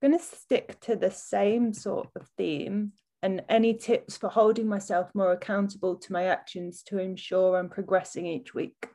[0.02, 5.10] going to stick to the same sort of theme and any tips for holding myself
[5.16, 8.90] more accountable to my actions to ensure I'm progressing each week?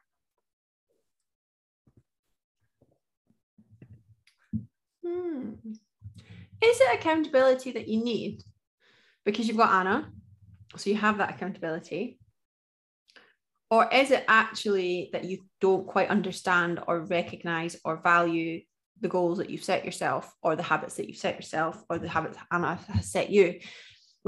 [5.05, 5.55] Hmm.
[6.61, 8.43] Is it accountability that you need?
[9.25, 10.11] Because you've got Anna,
[10.77, 12.21] so you have that accountability.
[13.71, 18.61] Or is it actually that you don't quite understand or recognize or value
[19.01, 22.09] the goals that you've set yourself or the habits that you've set yourself or the
[22.09, 23.61] habits Anna has set you.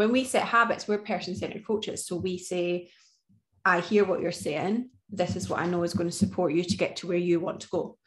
[0.01, 2.07] When we set habits, we're person centered coaches.
[2.07, 2.89] So we say,
[3.67, 4.89] I hear what you're saying.
[5.11, 7.39] This is what I know is going to support you to get to where you
[7.39, 7.99] want to go.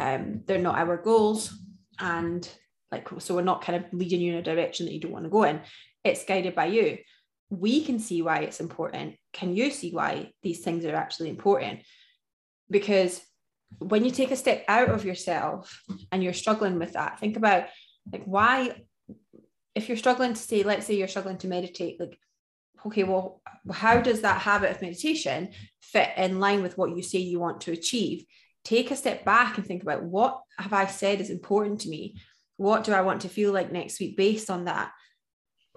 [0.00, 1.56] Um, they're not our goals.
[2.00, 2.42] And
[2.90, 5.24] like, so we're not kind of leading you in a direction that you don't want
[5.24, 5.60] to go in.
[6.02, 6.98] It's guided by you.
[7.48, 9.14] We can see why it's important.
[9.32, 11.82] Can you see why these things are actually important?
[12.68, 13.20] Because
[13.78, 15.80] when you take a step out of yourself
[16.10, 17.66] and you're struggling with that, think about
[18.12, 18.82] like why,
[19.76, 22.18] if you're struggling to say, let's say you're struggling to meditate, like,
[22.86, 25.50] okay, well, how does that habit of meditation
[25.82, 28.24] fit in line with what you say you want to achieve?
[28.64, 32.16] Take a step back and think about what have I said is important to me?
[32.56, 34.92] What do I want to feel like next week based on that?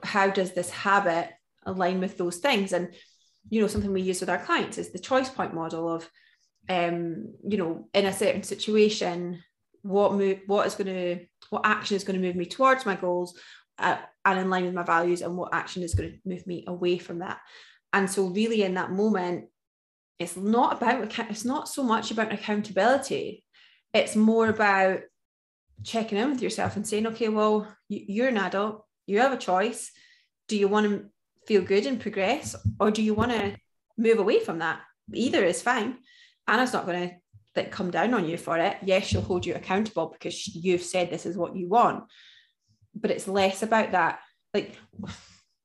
[0.01, 1.29] How does this habit
[1.65, 2.71] align with those things?
[2.71, 2.93] And
[3.49, 6.09] you know, something we use with our clients is the choice point model of
[6.69, 9.43] um, you know, in a certain situation,
[9.81, 12.95] what move, what is going to, what action is going to move me towards my
[12.95, 13.37] goals,
[13.79, 16.63] uh, and in line with my values, and what action is going to move me
[16.67, 17.39] away from that.
[17.93, 19.45] And so, really, in that moment,
[20.19, 23.43] it's not about it's not so much about accountability.
[23.93, 25.01] It's more about
[25.83, 29.91] checking in with yourself and saying, okay, well, you're an adult, you have a choice.
[30.47, 31.05] Do you want to
[31.47, 33.55] feel good and progress, or do you want to
[33.97, 34.81] move away from that?
[35.13, 35.97] Either is fine.
[36.47, 37.15] Anna's not going to
[37.55, 38.77] like come down on you for it.
[38.83, 42.03] Yes, she'll hold you accountable because you've said this is what you want.
[42.99, 44.19] But it's less about that.
[44.53, 44.75] Like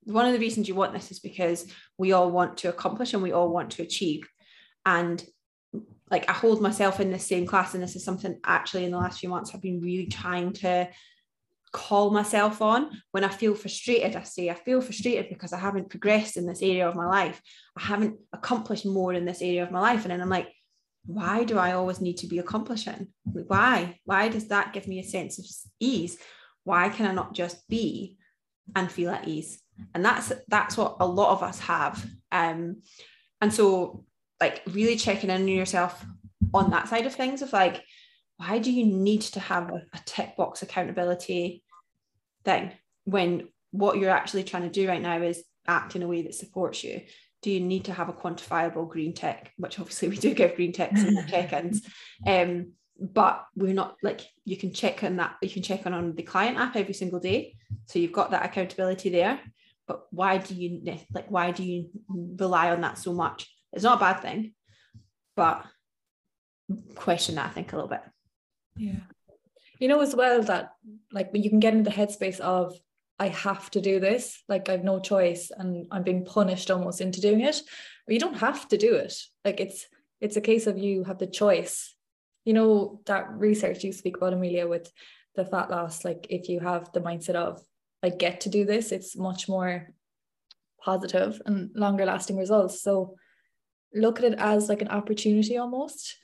[0.04, 1.66] one of the reasons you want this is because
[1.98, 4.28] we all want to accomplish and we all want to achieve.
[4.86, 5.24] And
[6.10, 8.98] like I hold myself in the same class, and this is something actually in the
[8.98, 10.88] last few months I've been really trying to
[11.72, 14.14] call myself on when I feel frustrated.
[14.14, 17.42] I say, I feel frustrated because I haven't progressed in this area of my life.
[17.76, 20.02] I haven't accomplished more in this area of my life.
[20.02, 20.52] And then I'm like,
[21.06, 23.08] why do I always need to be accomplishing?
[23.24, 23.98] Why?
[24.04, 25.46] Why does that give me a sense of
[25.80, 26.16] ease?
[26.64, 28.18] Why can I not just be
[28.74, 29.60] and feel at ease?
[29.94, 32.04] And that's that's what a lot of us have.
[32.32, 32.82] Um,
[33.40, 34.04] and so
[34.40, 36.04] like really checking in on yourself
[36.52, 37.82] on that side of things of like,
[38.36, 41.62] why do you need to have a, a tick box accountability
[42.44, 42.72] thing
[43.04, 46.34] when what you're actually trying to do right now is act in a way that
[46.34, 47.02] supports you?
[47.44, 50.72] do you need to have a quantifiable green tick which obviously we do give green
[50.72, 51.86] ticks in the check-ins
[52.26, 56.14] um, but we're not like you can check on that you can check on on
[56.14, 59.40] the client app every single day so you've got that accountability there
[59.86, 60.80] but why do you
[61.12, 64.54] like why do you rely on that so much it's not a bad thing
[65.34, 65.64] but
[66.94, 68.02] question that i think a little bit
[68.76, 69.00] yeah
[69.80, 70.70] you know as well that
[71.12, 72.74] like when you can get in the headspace of
[73.18, 77.20] I have to do this, like I've no choice and I'm being punished almost into
[77.20, 77.60] doing it.
[78.06, 79.14] But you don't have to do it.
[79.44, 79.86] Like it's
[80.20, 81.93] it's a case of you have the choice.
[82.44, 84.92] You know, that research you speak about, Amelia, with
[85.34, 87.62] the fat loss, like if you have the mindset of
[88.02, 89.88] I get to do this, it's much more
[90.82, 92.82] positive and longer lasting results.
[92.82, 93.16] So
[93.94, 96.18] look at it as like an opportunity almost,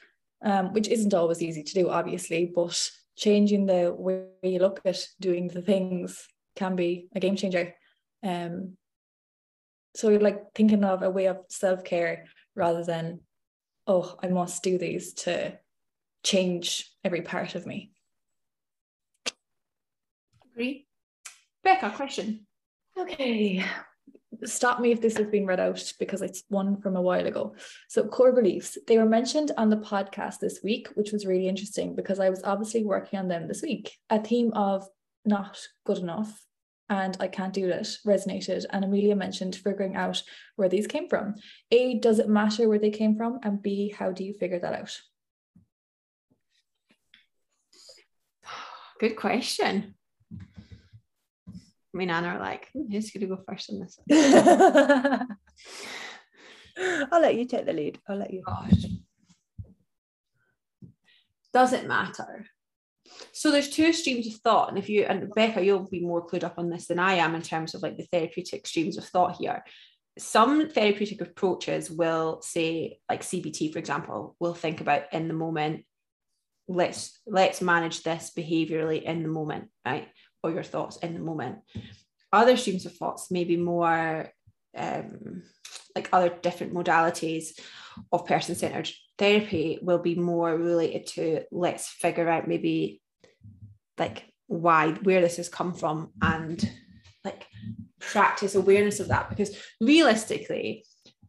[0.45, 5.07] um, which isn't always easy to do, obviously, but changing the way you look at
[5.21, 7.75] doing the things can be a game changer.
[8.23, 8.77] Um,
[9.95, 13.21] so you're like thinking of a way of self-care rather than,
[13.87, 15.59] oh, I must do these to
[16.23, 17.93] change every part of me.
[20.53, 20.87] Agree.
[21.63, 22.47] Becca, question.
[22.99, 23.65] Okay.
[24.45, 27.55] Stop me if this has been read out because it's one from a while ago.
[27.89, 31.95] So, core beliefs, they were mentioned on the podcast this week, which was really interesting
[31.95, 33.99] because I was obviously working on them this week.
[34.09, 34.89] A theme of
[35.25, 36.47] not good enough
[36.91, 38.65] and I can't do it resonated.
[38.71, 40.23] And Amelia mentioned figuring out
[40.57, 41.37] where these came from.
[41.71, 43.39] A, does it matter where they came from?
[43.43, 45.01] And B, how do you figure that out?
[49.01, 49.95] Good question.
[51.95, 53.99] Me and Anna are like, hmm, who's going to go first on this?
[57.11, 57.99] I'll let you take the lead.
[58.07, 58.43] I'll let you.
[58.47, 58.85] Gosh.
[61.55, 62.45] Does it matter?
[63.33, 66.45] So there's two streams of thought, and if you and Becca, you'll be more clued
[66.45, 69.37] up on this than I am in terms of like the therapeutic streams of thought
[69.37, 69.65] here.
[70.19, 75.87] Some therapeutic approaches will say, like CBT, for example, will think about in the moment.
[76.71, 80.09] Let's let's manage this behaviorally in the moment, right?
[80.43, 81.59] Or your thoughts in the moment.
[82.33, 84.31] Other streams of thoughts may be more
[84.77, 85.43] um,
[85.97, 87.59] like other different modalities
[88.13, 93.03] of person centered therapy will be more related to let's figure out maybe
[93.99, 96.71] like why where this has come from and
[97.25, 97.47] like
[97.99, 100.85] practice awareness of that because realistically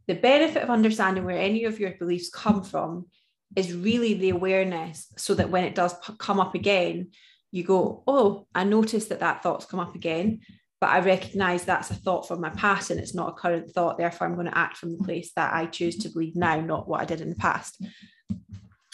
[0.08, 3.08] the benefit of understanding where any of your beliefs come from
[3.56, 7.10] is really the awareness so that when it does come up again
[7.52, 10.40] you go oh i noticed that that thought's come up again
[10.82, 14.00] but I recognize that's a thought from my past and it's not a current thought.
[14.00, 16.88] Therefore, I'm going to act from the place that I choose to believe now, not
[16.88, 17.80] what I did in the past.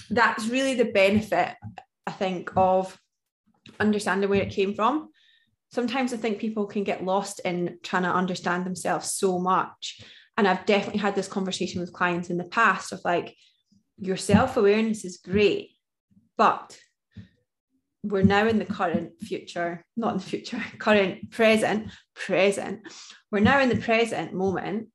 [0.10, 1.56] That's really the benefit,
[2.06, 3.00] I think, of
[3.80, 5.10] understanding where it came from.
[5.72, 10.02] Sometimes I think people can get lost in trying to understand themselves so much.
[10.36, 13.34] And I've definitely had this conversation with clients in the past of like,
[14.00, 15.72] your self awareness is great,
[16.38, 16.78] but
[18.04, 22.82] we're now in the current future, not in the future, current present, present.
[23.32, 24.90] We're now in the present moment.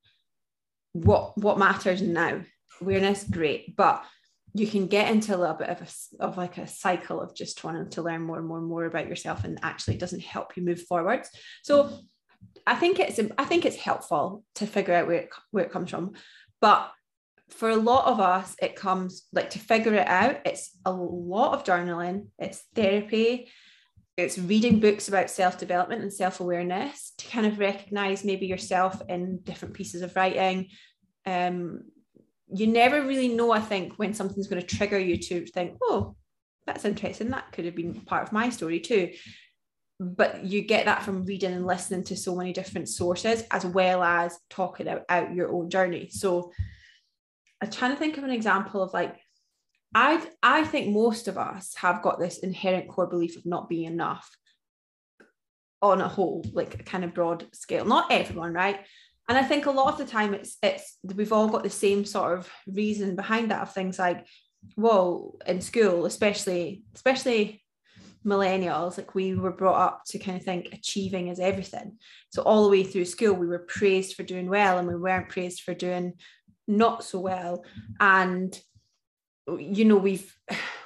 [0.92, 2.42] What what matters now?
[2.80, 4.04] Awareness, great, but
[4.54, 7.64] you can get into a little bit of a, of like a cycle of just
[7.64, 10.56] wanting to learn more and more and more about yourself, and actually it doesn't help
[10.56, 11.30] you move forwards.
[11.62, 11.98] So
[12.66, 15.90] I think it's I think it's helpful to figure out where it, where it comes
[15.90, 16.12] from,
[16.60, 16.90] but
[17.52, 20.40] for a lot of us, it comes like to figure it out.
[20.44, 23.48] It's a lot of journaling, it's therapy,
[24.16, 29.00] it's reading books about self development and self awareness to kind of recognize maybe yourself
[29.08, 30.68] in different pieces of writing.
[31.24, 31.84] Um,
[32.54, 36.14] you never really know, I think, when something's going to trigger you to think, oh,
[36.66, 37.30] that's interesting.
[37.30, 39.12] That could have been part of my story too.
[39.98, 44.02] But you get that from reading and listening to so many different sources, as well
[44.02, 46.08] as talking out, out your own journey.
[46.10, 46.52] So,
[47.62, 49.16] I'm trying to think of an example of like
[49.94, 53.84] I I think most of us have got this inherent core belief of not being
[53.84, 54.28] enough
[55.80, 57.84] on a whole, like a kind of broad scale.
[57.84, 58.80] Not everyone, right?
[59.28, 62.04] And I think a lot of the time it's it's we've all got the same
[62.04, 64.26] sort of reason behind that of things like,
[64.76, 67.62] well, in school, especially especially
[68.24, 71.98] millennials, like we were brought up to kind of think achieving is everything.
[72.30, 75.28] So all the way through school, we were praised for doing well and we weren't
[75.28, 76.14] praised for doing
[76.66, 77.64] not so well.
[78.00, 78.58] And
[79.58, 80.34] you know we've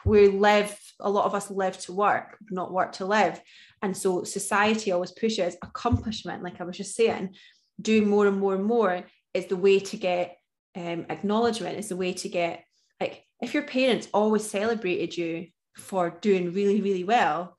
[0.05, 3.41] we live a lot of us live to work not work to live.
[3.83, 7.35] And so society always pushes accomplishment like i was just saying
[7.81, 10.39] doing more and more and more is the way to get
[10.77, 12.65] um, acknowledgement is the way to get
[13.01, 17.57] like if your parents always celebrated you for doing really really well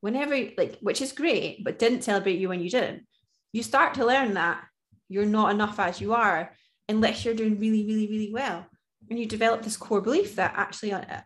[0.00, 3.06] whenever like which is great but didn't celebrate you when you didn't
[3.52, 4.62] you start to learn that
[5.08, 6.52] you're not enough as you are
[6.88, 8.66] unless you're doing really, really, really well.
[9.10, 11.20] And you develop this core belief that actually, uh,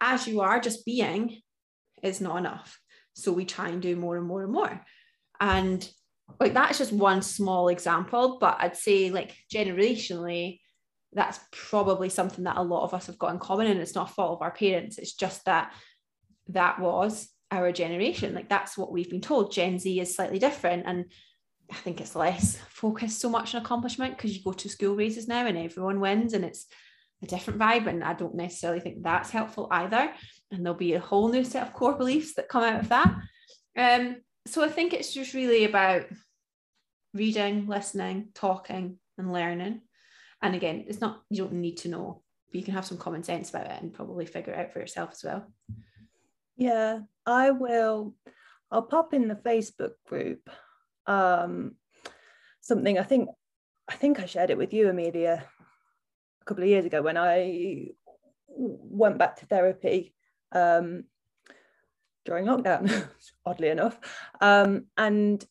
[0.00, 1.40] as you are, just being
[2.02, 2.78] is not enough.
[3.14, 4.80] So we try and do more and more and more.
[5.40, 5.88] And
[6.40, 10.60] like that's just one small example, but I'd say like generationally,
[11.12, 13.68] that's probably something that a lot of us have got in common.
[13.68, 14.98] And it's not a fault of our parents.
[14.98, 15.72] It's just that
[16.48, 18.34] that was our generation.
[18.34, 19.52] Like that's what we've been told.
[19.52, 20.84] Gen Z is slightly different.
[20.86, 21.06] And
[21.70, 25.28] I think it's less focused so much on accomplishment because you go to school races
[25.28, 26.66] now and everyone wins and it's
[27.22, 27.86] a different vibe.
[27.86, 30.12] And I don't necessarily think that's helpful either.
[30.50, 33.14] And there'll be a whole new set of core beliefs that come out of that.
[33.76, 36.06] Um, so I think it's just really about
[37.14, 39.80] reading, listening, talking, and learning.
[40.42, 43.22] And again, it's not you don't need to know, but you can have some common
[43.22, 45.46] sense about it and probably figure it out for yourself as well.
[46.56, 48.14] Yeah, I will.
[48.70, 50.50] I'll pop in the Facebook group.
[51.06, 51.76] Um,
[52.60, 53.28] something I think
[53.88, 55.44] I think I shared it with you, Amelia,
[56.40, 57.88] a couple of years ago when I
[58.48, 60.14] went back to therapy
[60.52, 61.04] um,
[62.24, 63.08] during lockdown,
[63.46, 63.98] oddly enough.
[64.40, 65.44] Um, and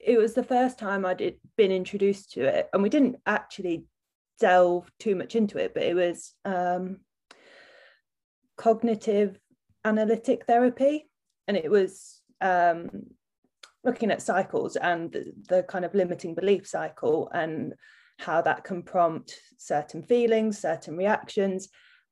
[0.00, 2.68] it was the first time I'd been introduced to it.
[2.72, 3.84] And we didn't actually
[4.40, 7.00] delve too much into it, but it was um,
[8.56, 9.38] cognitive
[9.84, 11.08] analytic therapy.
[11.46, 12.90] And it was um,
[13.84, 17.74] looking at cycles and the, the kind of limiting belief cycle and
[18.18, 21.68] how that can prompt certain feelings, certain reactions.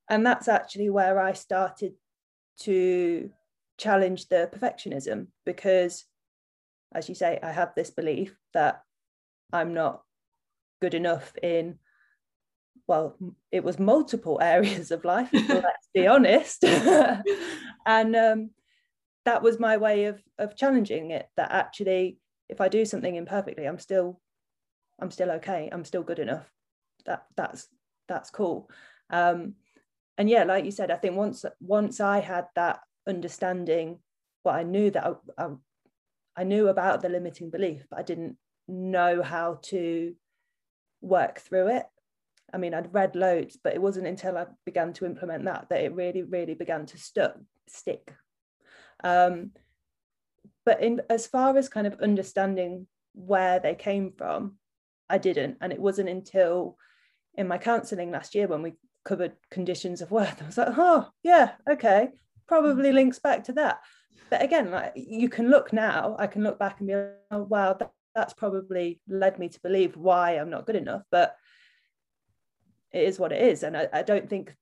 [0.08, 1.92] And that's actually where I started
[2.60, 3.30] to
[3.78, 6.04] challenge the perfectionism because,
[6.92, 8.82] as you say, I have this belief that
[9.52, 10.02] I'm not
[10.80, 11.78] good enough in,
[12.88, 13.16] well,
[13.52, 16.64] it was multiple areas of life, let's be honest.
[17.86, 18.50] and um,
[19.24, 23.66] that was my way of of challenging it that actually if i do something imperfectly
[23.66, 24.20] i'm still
[25.00, 26.50] i'm still okay i'm still good enough.
[27.06, 27.68] That that's
[28.08, 28.70] that's cool.
[29.08, 29.54] Um
[30.18, 33.98] and yeah like you said i think once once i had that understanding
[34.44, 35.48] well i knew that I, I,
[36.36, 38.36] I knew about the limiting belief but i didn't
[38.68, 40.14] know how to
[41.00, 41.86] work through it.
[42.52, 45.80] I mean i'd read loads but it wasn't until i began to implement that that
[45.80, 48.14] it really really began to stuck stick
[49.04, 49.52] um,
[50.64, 54.56] but in as far as kind of understanding where they came from,
[55.08, 55.58] I didn't.
[55.60, 56.76] And it wasn't until
[57.34, 61.08] in my counselling last year when we covered conditions of worth, I was like, oh
[61.22, 62.10] yeah, okay,
[62.46, 63.80] probably links back to that.
[64.28, 67.42] But again, like you can look now, I can look back and be like, oh
[67.42, 71.02] wow, that, that's probably led me to believe why I'm not good enough.
[71.10, 71.34] But
[72.92, 73.62] it is what it is.
[73.62, 74.54] And I, I don't think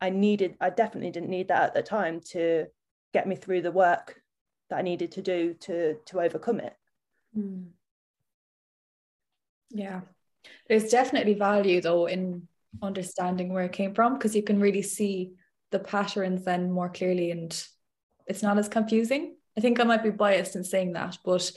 [0.00, 2.66] I needed, I definitely didn't need that at the time to
[3.12, 4.20] get me through the work
[4.70, 6.74] that I needed to do to to overcome it.
[7.36, 7.68] Mm.
[9.70, 10.00] Yeah,
[10.68, 12.48] there's definitely value though in
[12.82, 15.32] understanding where it came from because you can really see
[15.70, 17.66] the patterns then more clearly and
[18.26, 19.36] it's not as confusing.
[19.56, 21.50] I think I might be biased in saying that, but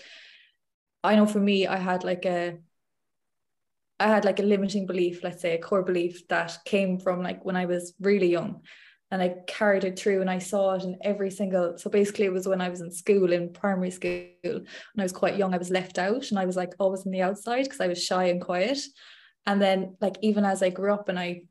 [1.04, 2.58] I know for me, I had like a
[4.00, 7.46] I had like a limiting belief, let's say a core belief that came from like
[7.46, 8.62] when I was really young
[9.12, 12.34] and I carried it through and I saw it in every single so basically it
[12.34, 15.60] was when I was in school in primary school and I was quite young I
[15.60, 18.26] was left out and I was like always on the outside because I was shy
[18.26, 18.80] and quiet.
[19.46, 21.44] And then like even as I grew up and I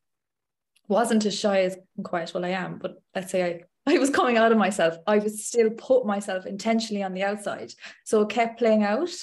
[0.88, 4.36] wasn't as shy as quiet well I am but let's say I I was coming
[4.36, 7.72] out of myself I was still put myself intentionally on the outside.
[8.04, 9.14] So it kept playing out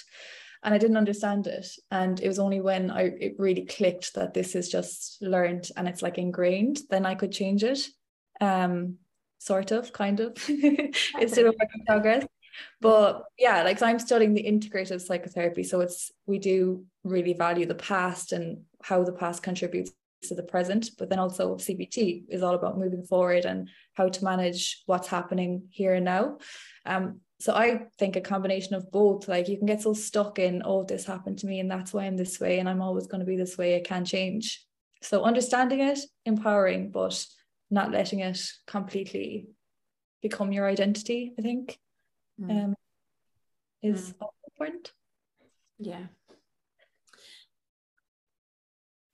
[0.64, 1.68] and I didn't understand it.
[1.90, 5.88] And it was only when I it really clicked that this is just learned and
[5.88, 7.88] it's like ingrained, then I could change it
[8.42, 8.98] um,
[9.38, 10.34] sort of, kind of.
[10.48, 12.26] it's still a work in progress.
[12.82, 15.64] But yeah, like so I'm studying the integrative psychotherapy.
[15.64, 20.44] So it's we do really value the past and how the past contributes to the
[20.44, 25.08] present, but then also CBT is all about moving forward and how to manage what's
[25.08, 26.38] happening here and now.
[26.86, 30.62] Um, so I think a combination of both, like you can get so stuck in,
[30.64, 33.22] oh, this happened to me and that's why I'm this way and I'm always going
[33.22, 33.76] to be this way.
[33.76, 34.64] I can't change.
[35.02, 37.26] So understanding it, empowering, but
[37.72, 39.48] not letting it completely
[40.22, 41.80] become your identity, I think,
[42.40, 42.66] mm.
[42.66, 42.76] um,
[43.82, 44.28] is mm.
[44.48, 44.92] important.
[45.80, 46.06] Yeah.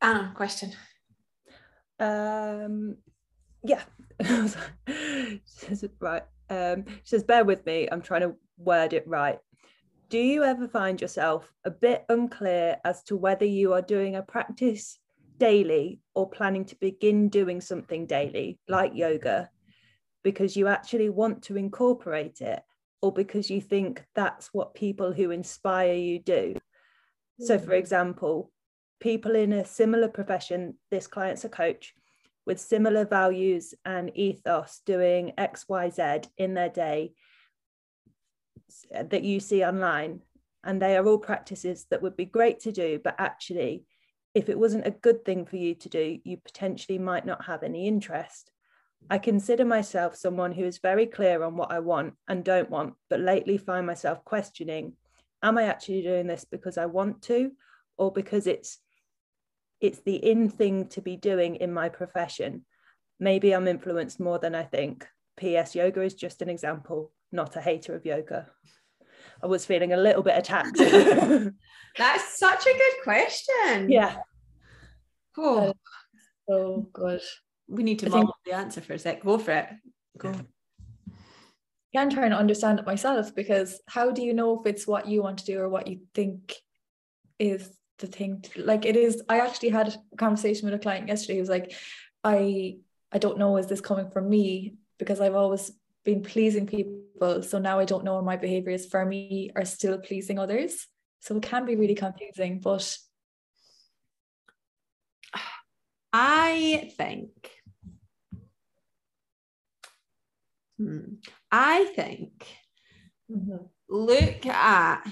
[0.02, 0.74] Anna, question.
[2.00, 2.98] Um,
[3.64, 3.84] yeah.
[6.00, 6.24] right.
[6.50, 7.88] Um, she says, bear with me.
[7.92, 9.40] I'm trying to word it right.
[10.10, 14.22] Do you ever find yourself a bit unclear as to whether you are doing a
[14.22, 15.00] practice
[15.38, 19.50] daily or planning to begin doing something daily, like yoga,
[20.24, 22.62] because you actually want to incorporate it
[23.02, 26.56] or because you think that's what people who inspire you do.
[27.40, 27.80] So, for mm.
[27.80, 28.52] example,
[29.00, 31.94] people in a similar profession, this client's a coach
[32.46, 37.12] with similar values and ethos doing XYZ in their day
[38.92, 40.22] that you see online.
[40.64, 43.86] And they are all practices that would be great to do, but actually
[44.38, 47.64] if it wasn't a good thing for you to do, you potentially might not have
[47.64, 48.52] any interest.
[49.10, 52.94] I consider myself someone who is very clear on what I want and don't want,
[53.10, 54.94] but lately find myself questioning
[55.42, 57.52] am I actually doing this because I want to
[57.98, 58.80] or because it's
[59.80, 62.66] it's the in thing to be doing in my profession.
[63.20, 65.08] Maybe I'm influenced more than I think.
[65.40, 68.48] PS yoga is just an example, not a hater of yoga.
[69.42, 70.78] I was feeling a little bit attacked.
[71.98, 73.90] That's such a good question.
[73.92, 74.18] Yeah.
[75.38, 75.74] Uh, oh,
[76.50, 77.22] So good.
[77.68, 79.24] we need to mull the answer for a sec.
[79.24, 79.68] Go for it.
[80.18, 80.34] Go.
[81.94, 85.08] Yeah, I'm trying to understand it myself because how do you know if it's what
[85.08, 86.54] you want to do or what you think
[87.40, 87.70] is
[88.00, 91.36] the thing to, like it is I actually had a conversation with a client yesterday
[91.36, 91.74] who was like
[92.24, 92.78] I
[93.12, 95.72] I don't know is this coming from me because I've always
[96.08, 97.44] been pleasing people.
[97.44, 98.86] So now I don't know my behavior is.
[98.86, 100.88] For me or still pleasing others.
[101.20, 102.98] So it can be really confusing but
[106.14, 107.30] I think.
[110.80, 111.16] Hmm,
[111.52, 112.48] I think
[113.90, 115.04] look at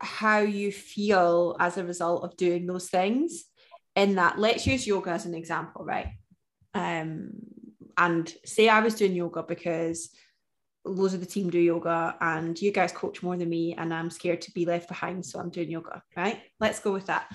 [0.00, 3.44] how you feel as a result of doing those things
[3.96, 6.12] in that let's use yoga as an example right?
[6.72, 7.32] Um
[8.00, 10.10] and say i was doing yoga because
[10.84, 14.10] loads of the team do yoga and you guys coach more than me and i'm
[14.10, 16.40] scared to be left behind so i'm doing yoga right?
[16.58, 17.30] Let's go with that.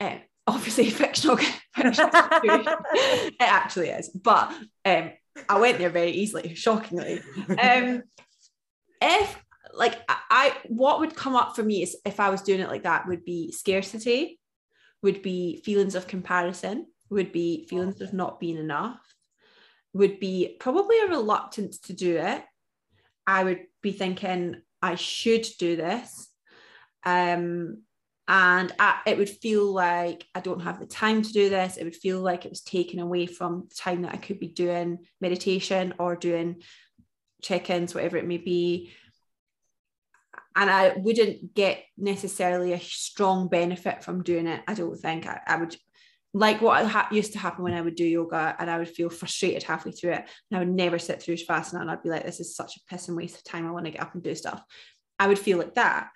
[0.00, 1.36] Um, obviously fictional,
[1.74, 4.08] fictional it actually is.
[4.08, 4.52] But
[4.84, 5.10] um
[5.48, 7.20] i went there very easily shockingly.
[7.60, 8.02] Um
[9.02, 9.44] if
[9.74, 12.84] like I what would come up for me is if I was doing it like
[12.84, 14.40] that would be scarcity,
[15.02, 19.00] would be feelings of comparison, would be feelings of not being enough,
[19.96, 22.42] would be probably a reluctance to do it.
[23.26, 26.28] I would be thinking I should do this.
[27.04, 27.82] Um
[28.28, 31.76] and I, it would feel like I don't have the time to do this.
[31.76, 34.48] It would feel like it was taken away from the time that I could be
[34.48, 36.62] doing meditation or doing
[37.40, 38.92] check-ins, whatever it may be
[40.56, 44.62] and I wouldn't get necessarily a strong benefit from doing it.
[44.66, 45.76] I don't think I, I would
[46.36, 49.08] like what ha- used to happen when I would do yoga and I would feel
[49.08, 52.26] frustrated halfway through it and I would never sit through Shavasana and I'd be like,
[52.26, 53.66] this is such a piss and waste of time.
[53.66, 54.62] I want to get up and do stuff.
[55.18, 56.10] I would feel like that.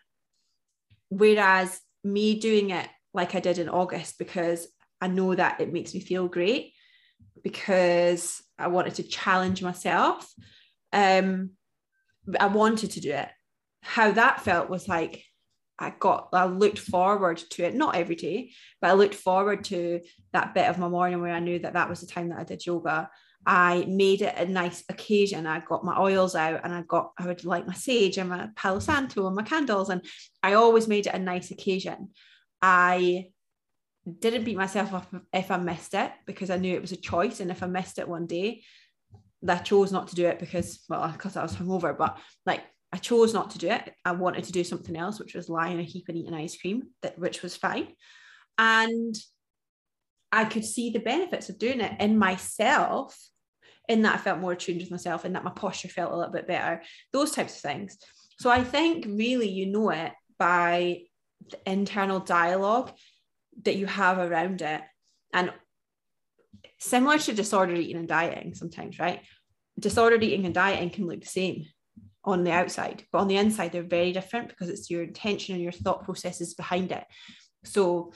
[1.08, 4.68] Whereas me doing it like I did in August because
[5.00, 6.74] I know that it makes me feel great
[7.42, 10.30] because I wanted to challenge myself.
[10.92, 11.52] Um,
[12.38, 13.28] I wanted to do it
[13.82, 15.24] how that felt was like
[15.80, 17.74] I got I looked forward to it.
[17.74, 20.00] Not every day but I looked forward to
[20.32, 22.44] that bit of my morning where I knew that that was the time that I
[22.44, 23.10] did yoga.
[23.46, 25.46] I made it a nice occasion.
[25.46, 28.48] I got my oils out and I got I would light my sage and my
[28.54, 30.04] palo santo and my candles and
[30.42, 32.10] I always made it a nice occasion.
[32.60, 33.28] I
[34.18, 37.40] didn't beat myself up if I missed it because I knew it was a choice
[37.40, 38.62] and if I missed it one day
[39.46, 42.62] I chose not to do it because well because I was hungover but like
[42.92, 43.94] I chose not to do it.
[44.04, 46.34] I wanted to do something else, which was lie in a heap and eat an
[46.34, 47.88] ice cream, that which was fine.
[48.58, 49.14] And
[50.32, 53.16] I could see the benefits of doing it in myself,
[53.88, 56.32] in that I felt more attuned with myself, and that my posture felt a little
[56.32, 56.82] bit better,
[57.12, 57.96] those types of things.
[58.38, 61.02] So I think really you know it by
[61.50, 62.92] the internal dialogue
[63.62, 64.80] that you have around it.
[65.32, 65.52] And
[66.78, 69.20] similar to disordered eating and dieting sometimes, right?
[69.78, 71.66] Disordered eating and dieting can look the same
[72.24, 75.62] on the outside, but on the inside, they're very different because it's your intention and
[75.62, 77.04] your thought processes behind it.
[77.64, 78.12] So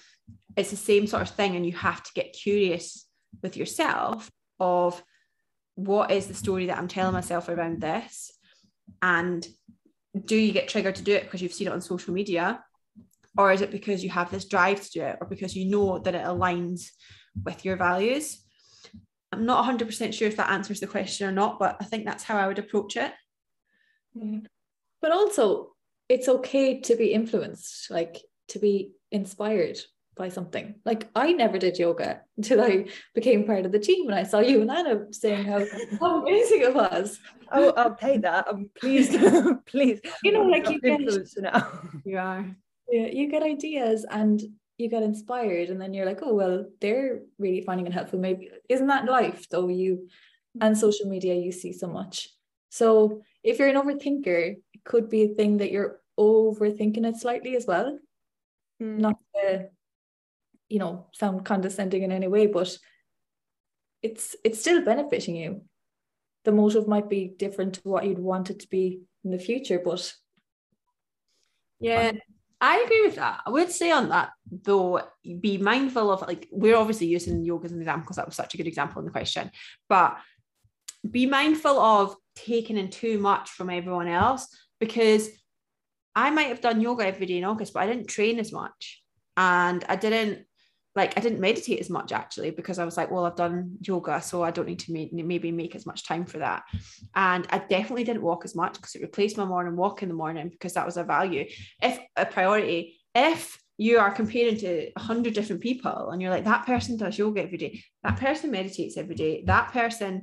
[0.56, 3.06] it's the same sort of thing, and you have to get curious
[3.42, 4.30] with yourself
[4.60, 5.02] of
[5.74, 8.30] what is the story that I'm telling myself around this,
[9.02, 9.46] and
[10.24, 12.62] do you get triggered to do it because you've seen it on social media,
[13.36, 15.98] or is it because you have this drive to do it, or because you know
[15.98, 16.90] that it aligns
[17.44, 18.40] with your values?
[19.32, 22.22] I'm not 100% sure if that answers the question or not, but I think that's
[22.22, 23.12] how I would approach it.
[24.16, 24.46] Mm-hmm.
[25.02, 25.72] but also
[26.08, 29.78] it's okay to be influenced like to be inspired
[30.16, 34.14] by something like I never did yoga until I became part of the team and
[34.14, 35.64] I saw you and Anna saying how,
[35.98, 37.18] how amazing it was
[37.52, 38.48] Oh, I'll take that.
[38.48, 39.12] Um, I'm pleased.
[39.66, 40.00] please.
[40.22, 41.80] You know, like you get- influencer now.
[42.04, 42.56] You are.
[42.90, 44.42] yeah, you get ideas and
[44.76, 48.50] you get inspired and then you're like oh well they're really finding it helpful maybe
[48.68, 50.08] isn't that life though you
[50.60, 50.80] and mm-hmm.
[50.80, 52.28] social media you see so much
[52.70, 57.56] so if you're an overthinker it could be a thing that you're overthinking it slightly
[57.56, 57.98] as well
[58.82, 58.98] Mm.
[58.98, 59.68] not to
[60.68, 62.76] you know sound condescending in any way but
[64.02, 65.62] it's it's still benefiting you
[66.44, 69.78] the motive might be different to what you'd want it to be in the future
[69.78, 70.12] but
[71.78, 72.12] Yeah,
[72.60, 73.42] I agree with that.
[73.46, 75.00] I would say on that though,
[75.40, 78.54] be mindful of like we're obviously using yoga as an example because that was such
[78.54, 79.50] a good example in the question,
[79.88, 80.16] but
[81.08, 84.48] be mindful of taking in too much from everyone else
[84.80, 85.28] because
[86.14, 89.02] I might have done yoga every day in August, but I didn't train as much,
[89.36, 90.46] and I didn't
[90.96, 94.22] like I didn't meditate as much actually because I was like, well, I've done yoga,
[94.22, 96.62] so I don't need to maybe make as much time for that.
[97.16, 100.14] And I definitely didn't walk as much because it replaced my morning walk in the
[100.14, 101.46] morning because that was a value.
[101.82, 106.44] If a priority, if you are comparing to a hundred different people and you're like
[106.44, 110.22] that person does yoga every day that person meditates every day that person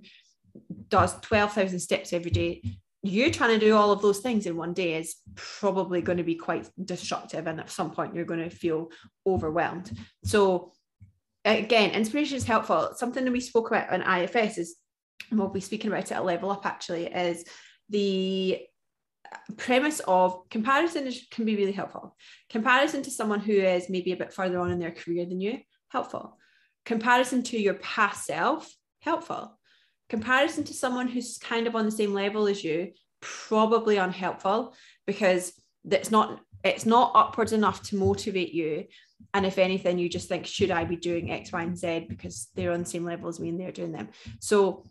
[0.89, 2.61] does 12,000 steps every day
[3.03, 6.23] you trying to do all of those things in one day is probably going to
[6.23, 8.89] be quite destructive and at some point you're going to feel
[9.25, 9.91] overwhelmed
[10.23, 10.71] so
[11.45, 14.75] again inspiration is helpful something that we spoke about on ifs is
[15.31, 17.45] we'll be speaking about it at a level up actually is
[17.89, 18.61] the
[19.57, 22.15] premise of comparison is, can be really helpful.
[22.49, 25.59] Comparison to someone who is maybe a bit further on in their career than you,
[25.89, 26.37] helpful.
[26.85, 29.57] Comparison to your past self, helpful.
[30.11, 32.91] Comparison to someone who's kind of on the same level as you,
[33.21, 34.75] probably unhelpful
[35.07, 35.53] because
[35.89, 38.87] it's not it's not upwards enough to motivate you.
[39.33, 42.49] And if anything, you just think, should I be doing X, Y, and Z because
[42.55, 44.09] they're on the same level as me and they're doing them.
[44.41, 44.83] So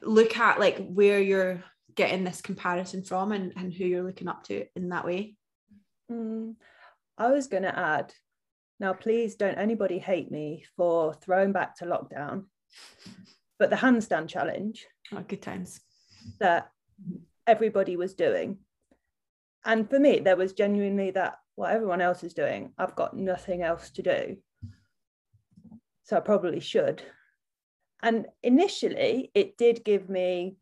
[0.00, 1.64] look at like where you're
[1.96, 5.34] getting this comparison from and, and who you're looking up to in that way.
[6.08, 6.54] Mm,
[7.18, 8.14] I was going to add
[8.78, 12.44] now, please don't anybody hate me for throwing back to lockdown,
[13.58, 14.86] but the handstand challenge.
[15.12, 15.80] Oh, good times.
[16.40, 16.70] That
[17.46, 18.58] everybody was doing.
[19.64, 23.62] And for me, there was genuinely that what everyone else is doing, I've got nothing
[23.62, 24.36] else to do.
[26.04, 27.02] So I probably should.
[28.02, 30.56] And initially, it did give me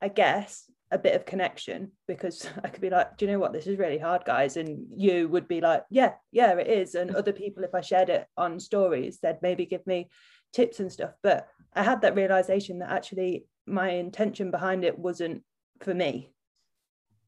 [0.00, 3.52] I guess, a bit of connection because I could be like, do you know what?
[3.52, 4.56] This is really hard, guys.
[4.56, 6.94] And you would be like, yeah, yeah, it is.
[6.94, 10.08] And other people, if I shared it on stories, they'd maybe give me
[10.52, 11.12] tips and stuff.
[11.22, 15.42] But I had that realization that actually my intention behind it wasn't
[15.80, 16.32] for me,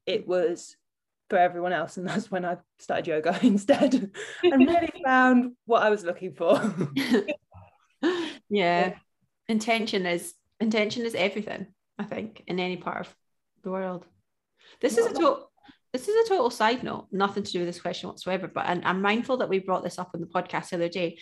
[0.06, 0.76] it was
[1.28, 1.96] for everyone else.
[1.96, 4.10] And that's when I started yoga instead and
[4.42, 6.60] really found what I was looking for.
[8.02, 8.16] yeah.
[8.48, 8.94] yeah.
[9.48, 11.66] Intention is intention is everything.
[11.98, 13.14] I think, in any part of
[13.62, 14.06] the world.
[14.80, 15.50] This is a total
[15.92, 18.48] this is a total side note, nothing to do with this question whatsoever.
[18.48, 21.18] But and I'm mindful that we brought this up on the podcast the other day.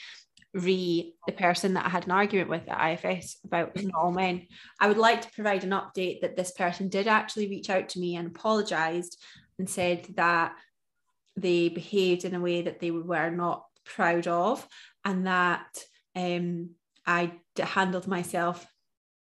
[0.54, 4.46] Re the person that I had an argument with at IFS about not all men.
[4.80, 8.00] I would like to provide an update that this person did actually reach out to
[8.00, 9.22] me and apologized
[9.58, 10.54] and said that
[11.36, 14.66] they behaved in a way that they were not proud of
[15.04, 15.66] and that
[16.16, 16.70] um,
[17.06, 18.66] I handled myself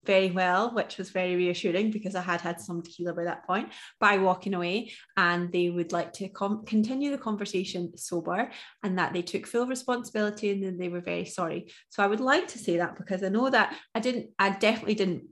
[0.05, 3.69] very well, which was very reassuring because I had had some tequila by that point
[3.99, 4.91] by walking away.
[5.17, 8.49] And they would like to com- continue the conversation sober
[8.83, 11.71] and that they took full responsibility and then they were very sorry.
[11.89, 14.95] So I would like to say that because I know that I didn't, I definitely
[14.95, 15.23] didn't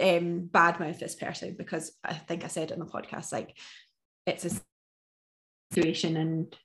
[0.00, 3.56] um, badmouth this person because I think I said on the podcast like
[4.26, 4.50] it's a
[5.72, 6.56] situation and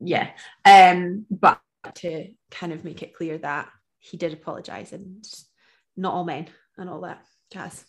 [0.00, 0.30] yeah.
[0.64, 1.60] Um, but
[1.94, 5.24] to kind of make it clear that he did apologize and
[5.98, 7.22] not all men and all that
[7.52, 7.84] jazz.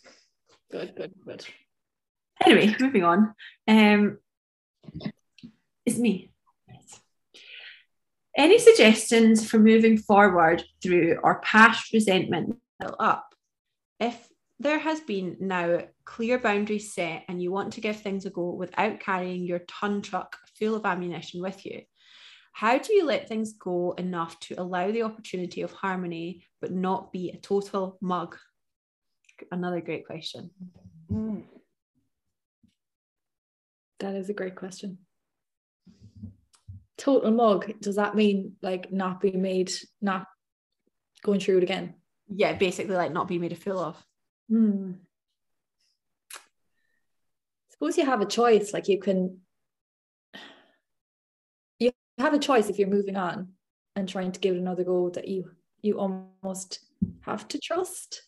[0.70, 1.44] Good, good, good.
[2.44, 3.34] Anyway, moving on.
[3.68, 4.18] Um,
[5.86, 6.30] it's me.
[8.36, 13.34] Any suggestions for moving forward through our past resentment built up?
[13.98, 18.30] If there has been now clear boundaries set and you want to give things a
[18.30, 21.82] go without carrying your ton truck full of ammunition with you,
[22.60, 27.10] how do you let things go enough to allow the opportunity of harmony, but not
[27.10, 28.36] be a total mug?
[29.50, 30.50] Another great question.
[31.10, 31.44] Mm.
[34.00, 34.98] That is a great question.
[36.98, 40.26] Total mug, does that mean like not be made, not
[41.22, 41.94] going through it again?
[42.28, 43.96] Yeah, basically like not being made a fool of.
[44.50, 44.92] Hmm.
[47.70, 49.40] Suppose you have a choice, like you can
[52.20, 53.48] have a choice if you're moving on
[53.96, 55.50] and trying to give it another go that you
[55.82, 56.80] you almost
[57.22, 58.22] have to trust.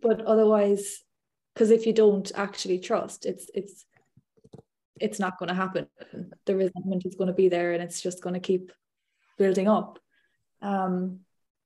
[0.00, 1.02] But otherwise
[1.54, 3.84] because if you don't actually trust it's it's
[5.00, 5.88] it's not going to happen.
[6.46, 8.72] The resentment is going to be there and it's just going to keep
[9.38, 9.98] building up.
[10.60, 11.20] Um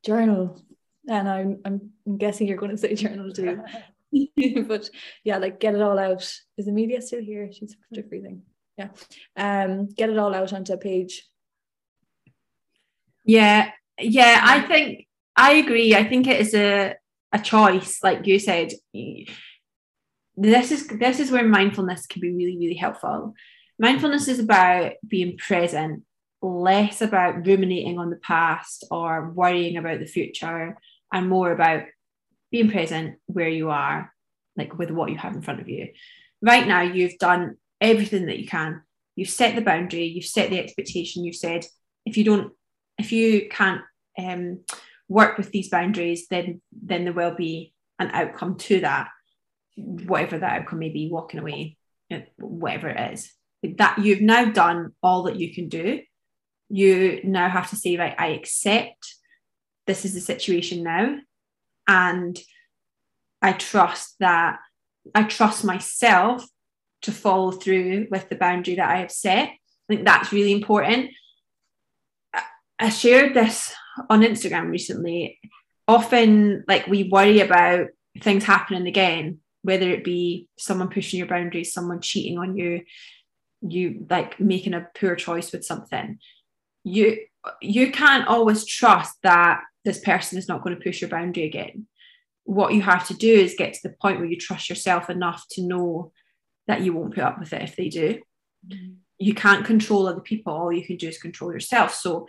[0.04, 0.62] journal.
[1.08, 3.62] And I'm, I'm guessing you're going to say journal too.
[4.68, 4.88] But
[5.24, 6.22] yeah like get it all out.
[6.56, 7.50] Is Amelia still here?
[7.52, 8.42] She's after freezing
[8.78, 8.88] yeah.
[9.36, 11.26] Um get it all out onto a page.
[13.24, 15.06] Yeah yeah i think
[15.36, 15.94] i agree.
[15.94, 16.96] I think it is a
[17.32, 18.72] a choice like you said.
[20.36, 23.34] This is this is where mindfulness can be really really helpful.
[23.78, 26.04] Mindfulness is about being present
[26.42, 30.76] less about ruminating on the past or worrying about the future
[31.12, 31.84] and more about
[32.50, 34.12] being present where you are
[34.56, 35.88] like with what you have in front of you.
[36.40, 38.82] Right now you've done everything that you can.
[39.14, 41.66] You've set the boundary, you've set the expectation, you've said,
[42.04, 42.52] if you don't,
[42.98, 43.82] if you can't
[44.18, 44.60] um,
[45.08, 49.08] work with these boundaries, then then there will be an outcome to that,
[49.76, 51.76] whatever that outcome may be, walking away,
[52.36, 53.32] whatever it is.
[53.78, 56.00] that you've now done all that you can do.
[56.68, 59.14] You now have to say, right, I accept
[59.86, 61.18] this is the situation now.
[61.86, 62.38] And
[63.40, 64.58] I trust that
[65.14, 66.44] I trust myself
[67.06, 69.48] to follow through with the boundary that I have set.
[69.48, 71.10] I think that's really important.
[72.78, 73.74] I shared this
[74.10, 75.40] on Instagram recently.
[75.88, 77.88] Often, like, we worry about
[78.20, 82.82] things happening again, whether it be someone pushing your boundaries, someone cheating on you,
[83.62, 86.18] you like making a poor choice with something.
[86.84, 87.18] You
[87.62, 91.86] you can't always trust that this person is not going to push your boundary again.
[92.44, 95.44] What you have to do is get to the point where you trust yourself enough
[95.52, 96.12] to know
[96.66, 98.20] that you won't put up with it if they do.
[98.68, 98.94] Mm-hmm.
[99.18, 100.52] You can't control other people.
[100.52, 101.94] All you can do is control yourself.
[101.94, 102.26] So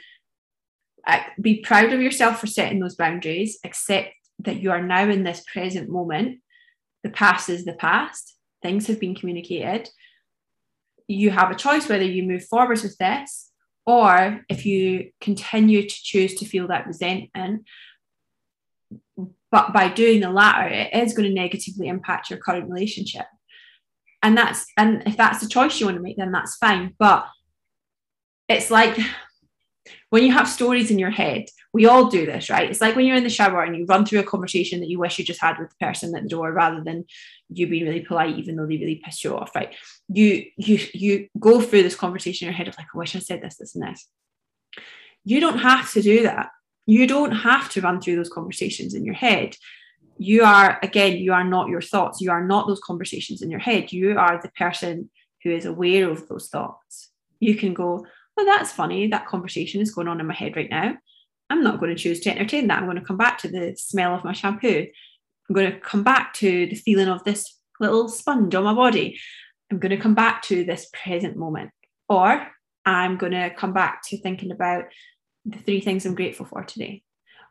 [1.40, 3.60] be proud of yourself for setting those boundaries.
[3.64, 6.40] Accept that you are now in this present moment.
[7.04, 8.36] The past is the past.
[8.62, 9.90] Things have been communicated.
[11.08, 13.52] You have a choice whether you move forwards with this
[13.86, 17.64] or if you continue to choose to feel that resentment.
[19.50, 23.26] But by doing the latter, it is going to negatively impact your current relationship
[24.28, 27.26] and that's and if that's the choice you want to make then that's fine but
[28.50, 29.00] it's like
[30.10, 32.70] when you have stories in your head we all do this right?
[32.70, 35.00] It's like when you're in the shower and you run through a conversation that you
[35.00, 37.06] wish you just had with the person at the door rather than
[37.50, 39.76] you being really polite even though they really pissed you off right?
[40.10, 43.20] You you you go through this conversation in your head of like i wish i
[43.20, 44.08] said this this and this.
[45.24, 46.50] You don't have to do that.
[46.86, 49.56] You don't have to run through those conversations in your head
[50.18, 52.22] you are again you are not your thoughts.
[52.22, 53.92] You are not those conversations in your head.
[53.92, 55.10] You are the person
[55.44, 57.10] who is aware of those thoughts.
[57.40, 58.06] You can go
[58.36, 59.08] well that's funny.
[59.08, 60.96] That conversation is going on in my head right now.
[61.50, 62.80] I'm not going to choose to entertain that.
[62.80, 64.86] I'm going to come back to the smell of my shampoo.
[65.50, 69.18] I'm going to come back to the feeling of this little sponge on my body.
[69.72, 71.72] I'm going to come back to this present moment.
[72.10, 72.48] Or
[72.86, 74.86] i'm going to come back to thinking about
[75.46, 77.04] the three things i'm grateful for today.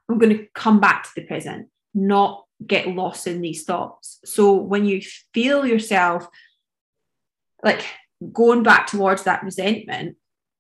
[0.09, 4.19] I'm going to come back to the present not get lost in these thoughts.
[4.25, 5.03] So when you
[5.35, 6.29] feel yourself
[7.63, 7.85] like
[8.33, 10.17] going back towards that resentment,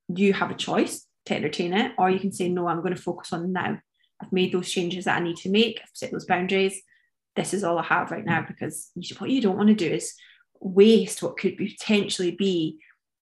[0.08, 3.00] you have a choice to entertain it, or you can say, No, I'm going to
[3.00, 3.78] focus on now.
[4.20, 6.80] I've made those changes that I need to make, I've set those boundaries.
[7.34, 10.14] This is all I have right now because what you don't want to do is
[10.60, 12.78] waste what could potentially be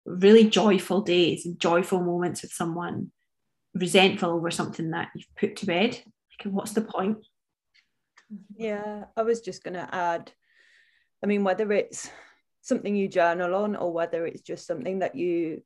[0.05, 3.11] really joyful days and joyful moments with someone
[3.75, 5.99] resentful over something that you've put to bed.
[6.45, 7.18] Like, what's the point?
[8.57, 10.33] Yeah, I was just going to add,
[11.22, 12.11] I mean, whether it's
[12.62, 15.62] something you journal on or whether it's just something that you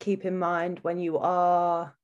[0.00, 1.94] keep in mind when you are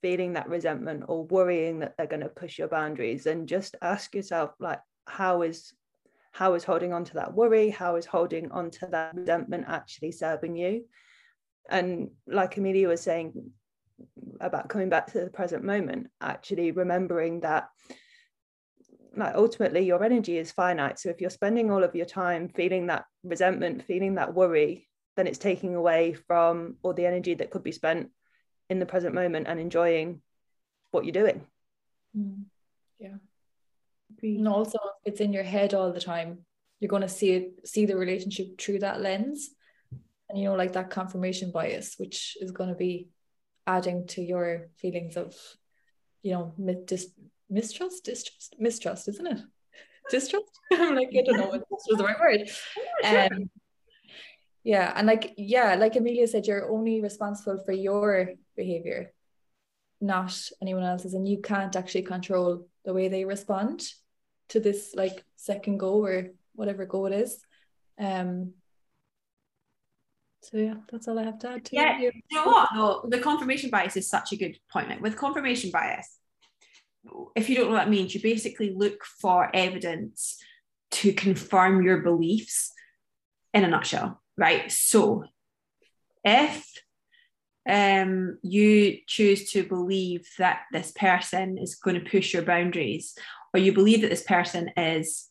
[0.00, 4.14] feeling that resentment or worrying that they're going to push your boundaries and just ask
[4.14, 5.72] yourself like how is
[6.32, 7.68] how is holding on to that worry?
[7.68, 10.86] How is holding on to that resentment actually serving you?
[11.68, 13.50] And like amelia was saying
[14.40, 17.68] about coming back to the present moment actually remembering that
[19.16, 20.98] like ultimately your energy is finite.
[20.98, 25.26] So if you're spending all of your time feeling that resentment feeling that worry then
[25.26, 28.10] it's taking away from all the energy that could be spent
[28.70, 30.22] in the present moment and enjoying
[30.90, 31.46] what you're doing.
[32.16, 32.44] Mm.
[32.98, 33.16] yeah.
[34.22, 36.44] And also if it's in your head all the time
[36.80, 39.50] you're going to see it see the relationship through that lens.
[40.28, 43.08] And you know like that confirmation bias which is going to be
[43.66, 45.36] adding to your feelings of
[46.22, 46.54] you know
[46.86, 47.12] dis-
[47.52, 49.38] mistrust, distrust, mistrust, isn't it?
[50.10, 50.58] Distrust?
[50.72, 52.50] I'm like, I don't know if this was the right word.
[53.04, 53.50] Um,
[54.64, 59.12] yeah, and like, yeah, like Amelia said, you're only responsible for your behavior,
[60.00, 63.84] not anyone else's, and you can't actually control the way they respond
[64.48, 67.38] to this like second go or whatever go it is.
[67.98, 68.54] Um,
[70.42, 72.68] so yeah, that's all I have to add to yeah, you know what?
[72.74, 74.88] No, the confirmation bias is such a good point.
[74.88, 76.18] Like with confirmation bias,
[77.34, 80.38] if you don't know what that means, you basically look for evidence
[80.92, 82.72] to confirm your beliefs
[83.54, 84.70] in a nutshell, right?
[84.70, 85.24] So
[86.24, 86.66] if
[87.68, 93.14] um, you choose to believe that this person is going to push your boundaries,
[93.54, 95.28] or you believe that this person is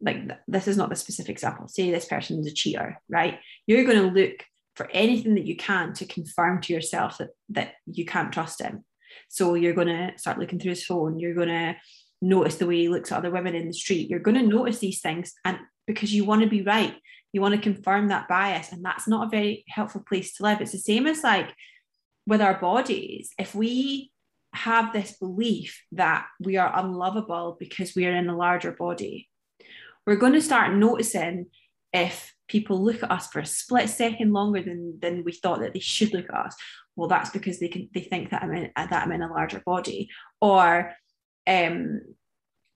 [0.00, 3.40] like this is not the specific example, say this person is a cheater, right?
[3.66, 4.44] You're going to look
[4.76, 8.84] for anything that you can to confirm to yourself that, that you can't trust him
[9.28, 11.18] so you're going to start looking through his phone.
[11.18, 11.76] You're going to
[12.20, 14.10] notice the way he looks at other women in the street.
[14.10, 15.34] You're going to notice these things.
[15.44, 16.94] And because you want to be right,
[17.32, 18.72] you want to confirm that bias.
[18.72, 20.60] And that's not a very helpful place to live.
[20.60, 21.54] It's the same as like
[22.26, 23.32] with our bodies.
[23.38, 24.10] If we
[24.54, 29.28] have this belief that we are unlovable because we are in a larger body,
[30.06, 31.46] we're going to start noticing
[31.92, 35.74] if people look at us for a split second longer than than we thought that
[35.74, 36.56] they should look at us
[36.98, 39.62] well that's because they can they think that i'm in that i'm in a larger
[39.64, 40.10] body.
[40.40, 40.92] Or
[41.46, 42.00] um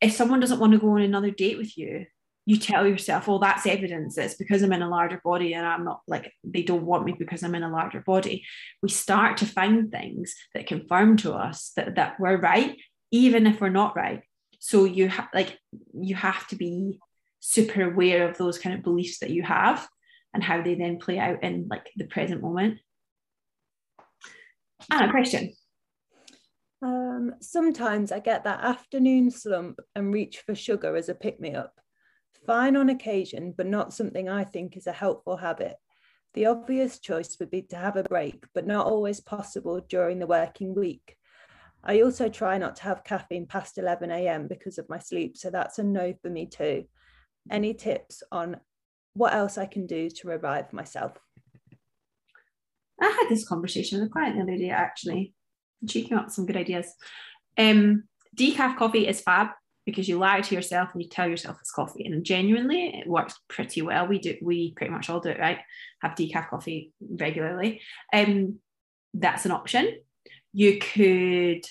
[0.01, 2.07] if someone doesn't want to go on another date with you
[2.47, 5.85] you tell yourself oh that's evidence it's because i'm in a larger body and i'm
[5.85, 8.45] not like they don't want me because i'm in a larger body.
[8.83, 12.77] We start to find things that confirm to us that that we're right
[13.13, 14.23] even if we're not right.
[14.59, 15.59] So you have like
[15.93, 16.99] you have to be
[17.41, 19.87] super aware of those kind of beliefs that you have
[20.33, 22.79] and how they then play out in like the present moment.
[24.91, 25.53] Anna, question.
[26.83, 31.55] Um, sometimes I get that afternoon slump and reach for sugar as a pick me
[31.55, 31.81] up.
[32.47, 35.77] Fine on occasion, but not something I think is a helpful habit.
[36.35, 40.27] The obvious choice would be to have a break, but not always possible during the
[40.27, 41.17] working week.
[41.85, 44.49] I also try not to have caffeine past 11 a.m.
[44.49, 46.87] because of my sleep, so that's a no for me too
[47.51, 48.57] any tips on
[49.15, 51.13] what else I can do to revive myself?
[53.01, 55.35] I had this conversation with a client the other day actually.
[55.81, 56.93] And she came up with some good ideas.
[57.59, 58.05] Um,
[58.37, 59.49] decaf coffee is fab
[59.85, 62.05] because you lie to yourself and you tell yourself it's coffee.
[62.05, 64.07] And genuinely, it works pretty well.
[64.07, 65.59] We do, we pretty much all do it, right?
[66.01, 67.81] Have decaf coffee regularly.
[68.13, 68.59] Um,
[69.13, 69.99] that's an option.
[70.53, 71.65] You could,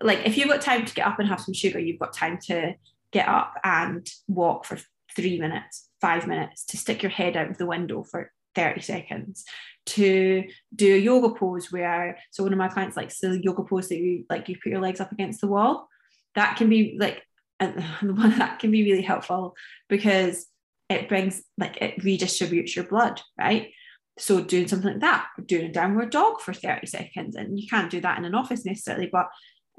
[0.00, 2.38] like, if you've got time to get up and have some sugar, you've got time
[2.42, 2.74] to
[3.10, 4.78] get up and walk for
[5.16, 9.44] three minutes, five minutes, to stick your head out of the window for 30 seconds,
[9.88, 13.88] to do a yoga pose where, so one of my clients likes the yoga pose
[13.88, 15.88] that you like, you put your legs up against the wall.
[16.34, 17.22] That can be like,
[17.60, 19.54] and one that can be really helpful
[19.88, 20.46] because
[20.88, 23.70] it brings, like, it redistributes your blood, right?
[24.18, 27.90] So doing something like that, doing a downward dog for 30 seconds, and you can't
[27.90, 29.28] do that in an office necessarily, but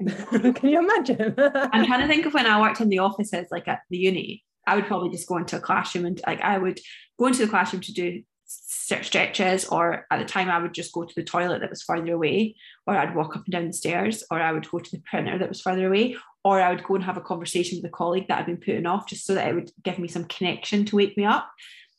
[0.30, 1.34] Can you imagine?
[1.38, 4.44] I'm trying to think of when I worked in the offices, like at the uni.
[4.66, 6.80] I would probably just go into a classroom and like I would
[7.18, 11.04] go into the classroom to do stretches, or at the time I would just go
[11.04, 14.24] to the toilet that was further away, or I'd walk up and down the stairs,
[14.30, 16.94] or I would go to the printer that was further away, or I would go
[16.94, 19.48] and have a conversation with a colleague that I'd been putting off just so that
[19.48, 21.50] it would give me some connection to wake me up.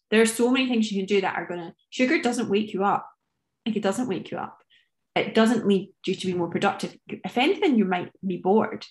[0.10, 2.84] There are so many things you can do that are gonna sugar doesn't wake you
[2.84, 3.10] up.
[3.66, 4.62] Like it doesn't wake you up
[5.16, 6.96] it doesn't lead you to be more productive.
[7.08, 8.86] If anything, you might be bored.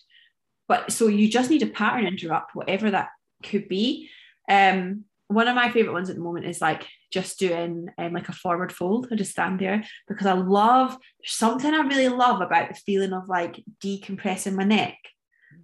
[0.68, 3.08] But so you just need a pattern interrupt, whatever that
[3.42, 4.10] could be.
[4.48, 8.28] Um, one of my favorite ones at the moment is like just doing um, like
[8.28, 9.08] a forward fold.
[9.10, 13.28] I just stand there because I love something I really love about the feeling of
[13.28, 14.98] like decompressing my neck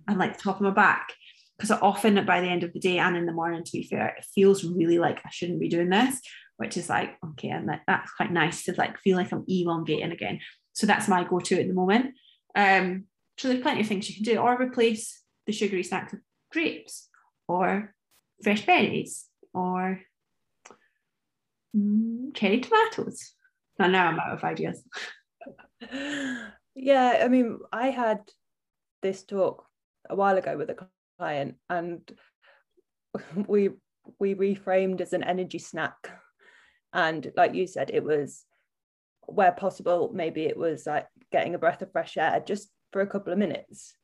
[0.06, 1.12] and like the top of my back.
[1.58, 4.08] Because often by the end of the day and in the morning, to be fair,
[4.08, 6.20] it feels really like I shouldn't be doing this
[6.56, 10.12] which is like okay and that, that's quite nice to like feel like i'm elongating
[10.12, 10.40] again
[10.72, 12.14] so that's my go-to at the moment
[12.54, 13.04] um
[13.38, 17.08] so there's plenty of things you can do or replace the sugary snacks with grapes
[17.48, 17.94] or
[18.42, 19.26] fresh berries
[19.56, 20.00] or
[21.74, 23.32] mm, cherry tomatoes.
[23.78, 24.82] Now now i'm out of ideas.
[26.78, 28.20] Yeah i mean i had
[29.00, 29.64] this talk
[30.10, 30.88] a while ago with a
[31.18, 32.00] client and
[33.46, 33.70] we
[34.18, 35.96] we reframed as an energy snack.
[36.92, 38.44] And like you said it was
[39.26, 43.06] where possible maybe it was like getting a breath of fresh air just for a
[43.06, 43.94] couple of minutes.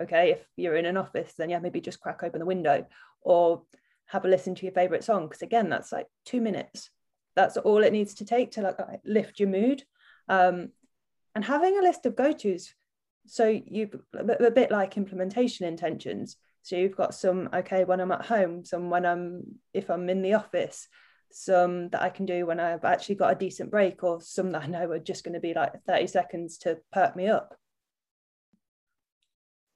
[0.00, 2.86] Okay if you're in an office then yeah maybe just crack open the window.
[3.22, 3.62] Or
[4.06, 6.90] have a listen to your favorite song because again that's like two minutes
[7.34, 9.82] that's all it needs to take to like lift your mood
[10.28, 10.70] um,
[11.34, 12.74] and having a list of go-to's
[13.26, 18.24] so you a bit like implementation intentions so you've got some okay when i'm at
[18.26, 19.42] home some when i'm
[19.72, 20.88] if i'm in the office
[21.34, 24.62] some that I can do when I've actually got a decent break, or some that
[24.62, 27.56] I know are just going to be like 30 seconds to perk me up.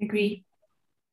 [0.01, 0.45] Agree.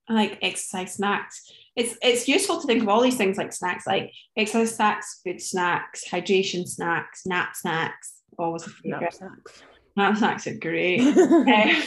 [0.07, 1.51] Like exercise snacks.
[1.75, 5.41] It's it's useful to think of all these things like snacks, like exercise snacks, food
[5.41, 8.21] snacks, hydration snacks, nap snacks.
[8.37, 9.01] Always a favorite.
[9.01, 9.63] Nap snacks.
[9.97, 11.01] Nap snacks are great.
[11.17, 11.83] um,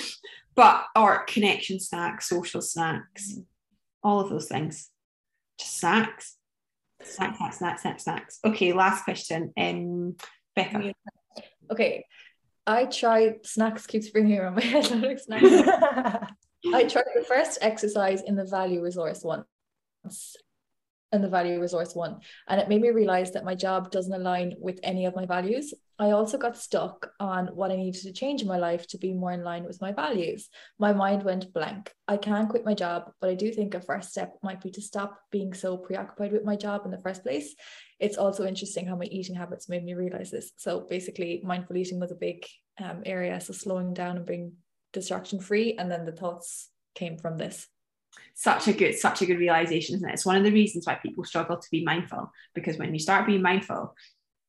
[0.57, 3.45] but or connection snacks, social snacks, mm.
[4.03, 4.91] all of those things.
[5.59, 6.37] Just snacks.
[7.03, 8.39] Snacks, snacks, snacks, snacks, snacks.
[8.45, 9.53] Okay, last question.
[9.57, 10.17] Um,
[10.57, 10.93] Becca.
[11.71, 12.05] Okay,
[12.67, 15.21] I tried snacks keeps bringing around my head.
[15.21, 16.27] snacks.
[16.75, 19.47] I tried the first exercise in the value resource once
[21.13, 22.19] and the value resource one.
[22.49, 25.73] And it made me realize that my job doesn't align with any of my values.
[25.99, 29.13] I also got stuck on what I needed to change in my life to be
[29.13, 30.49] more in line with my values.
[30.79, 31.93] My mind went blank.
[32.07, 34.83] I can quit my job, but I do think a first step might be to
[34.83, 37.55] stop being so preoccupied with my job in the first place.
[37.99, 40.53] It's also interesting how my eating habits made me realize this.
[40.57, 42.45] So basically, mindful eating was a big
[42.81, 43.41] um, area.
[43.41, 44.53] So slowing down and being
[44.99, 45.77] distraction free.
[45.79, 47.69] And then the thoughts came from this.
[48.35, 50.15] such a good such a good realization isn't it?
[50.15, 53.27] It's one of the reasons why people struggle to be mindful because when you start
[53.27, 53.95] being mindful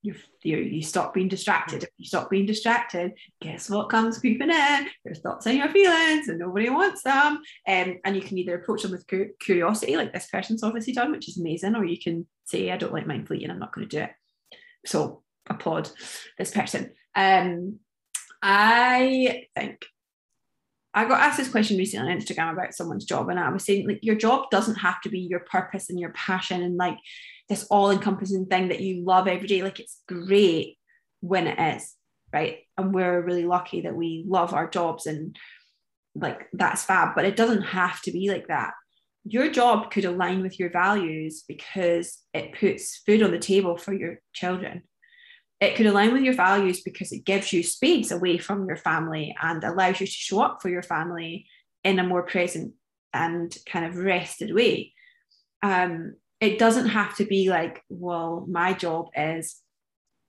[0.01, 1.83] you you, stop being distracted.
[1.83, 4.87] If you stop being distracted guess what comes creeping in?
[5.05, 7.39] Your thoughts and your feelings and nobody wants them.
[7.67, 9.05] Um, and you can either approach them with
[9.39, 12.93] curiosity like this person's obviously done which is amazing or you can say i don't
[12.93, 14.11] like mindful eating i'm not going to do it.
[14.85, 15.89] So applaud
[16.37, 16.93] this person.
[17.15, 17.79] Um
[18.41, 19.85] i think
[20.93, 23.87] I got asked this question recently on Instagram about someone's job, and I was saying,
[23.87, 26.97] like, your job doesn't have to be your purpose and your passion and like
[27.47, 29.61] this all encompassing thing that you love every day.
[29.61, 30.77] Like, it's great
[31.21, 31.93] when it is,
[32.33, 32.59] right?
[32.77, 35.37] And we're really lucky that we love our jobs and
[36.15, 38.73] like that's fab, but it doesn't have to be like that.
[39.25, 43.93] Your job could align with your values because it puts food on the table for
[43.93, 44.83] your children
[45.59, 49.35] it could align with your values because it gives you space away from your family
[49.41, 51.47] and allows you to show up for your family
[51.83, 52.73] in a more present
[53.13, 54.93] and kind of rested way.
[55.61, 59.57] Um, it doesn't have to be like, well, my job is,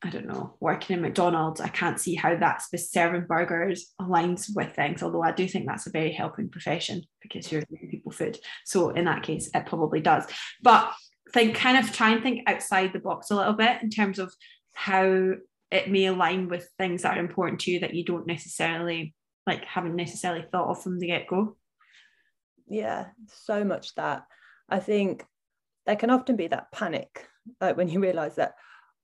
[0.03, 1.61] I don't know, working in McDonald's.
[1.61, 5.87] I can't see how that's serving burgers aligns with things, although I do think that's
[5.87, 8.39] a very helping profession because you're giving people food.
[8.64, 10.24] So in that case, it probably does.
[10.62, 10.93] But
[11.33, 14.35] think kind of try and think outside the box a little bit in terms of
[14.73, 15.33] how
[15.71, 19.14] it may align with things that are important to you that you don't necessarily
[19.47, 21.57] like haven't necessarily thought of from the get-go.
[22.68, 24.25] Yeah so much that.
[24.68, 25.25] I think
[25.87, 27.27] there can often be that panic
[27.61, 28.55] like when you realize that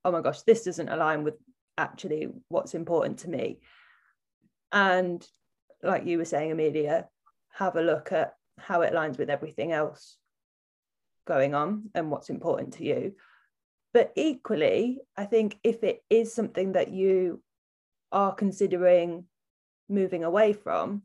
[0.05, 1.35] oh my gosh this doesn't align with
[1.79, 3.61] actually what's important to me.
[4.73, 5.27] And
[5.83, 7.09] like you were saying amelia
[7.55, 10.17] have a look at how it aligns with everything else
[11.27, 13.15] going on and what's important to you
[13.97, 17.41] but equally, I think if it is something that you
[18.13, 19.25] are considering
[19.89, 21.01] moving away from,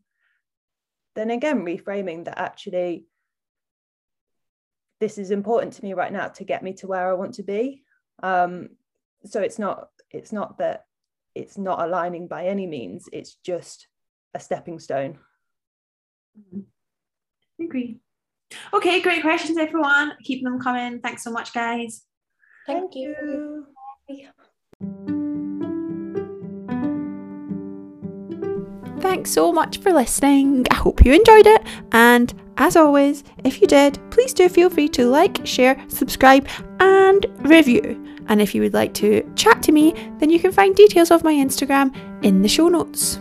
[1.15, 3.05] then again, reframing that actually
[4.99, 7.43] this is important to me right now to get me to where I want to
[7.43, 7.81] be.
[8.23, 8.71] Um,
[9.23, 10.83] so it's not it's not that
[11.33, 13.07] it's not aligning by any means.
[13.13, 13.87] It's just
[14.33, 15.17] a stepping stone.
[16.37, 17.63] Mm-hmm.
[17.63, 18.01] Agree.
[18.73, 20.11] Okay, great questions, everyone.
[20.23, 20.99] Keep them coming.
[20.99, 22.03] Thanks so much, guys.
[22.67, 23.65] Thank, you.
[28.99, 30.65] Thanks so much for listening.
[30.69, 31.63] I hope you enjoyed it.
[31.91, 36.47] And as always, if you did, please do feel free to like, share, subscribe,
[36.79, 37.97] and review.
[38.27, 41.23] And if you would like to chat to me, then you can find details of
[41.23, 43.19] my Instagram in the show notes.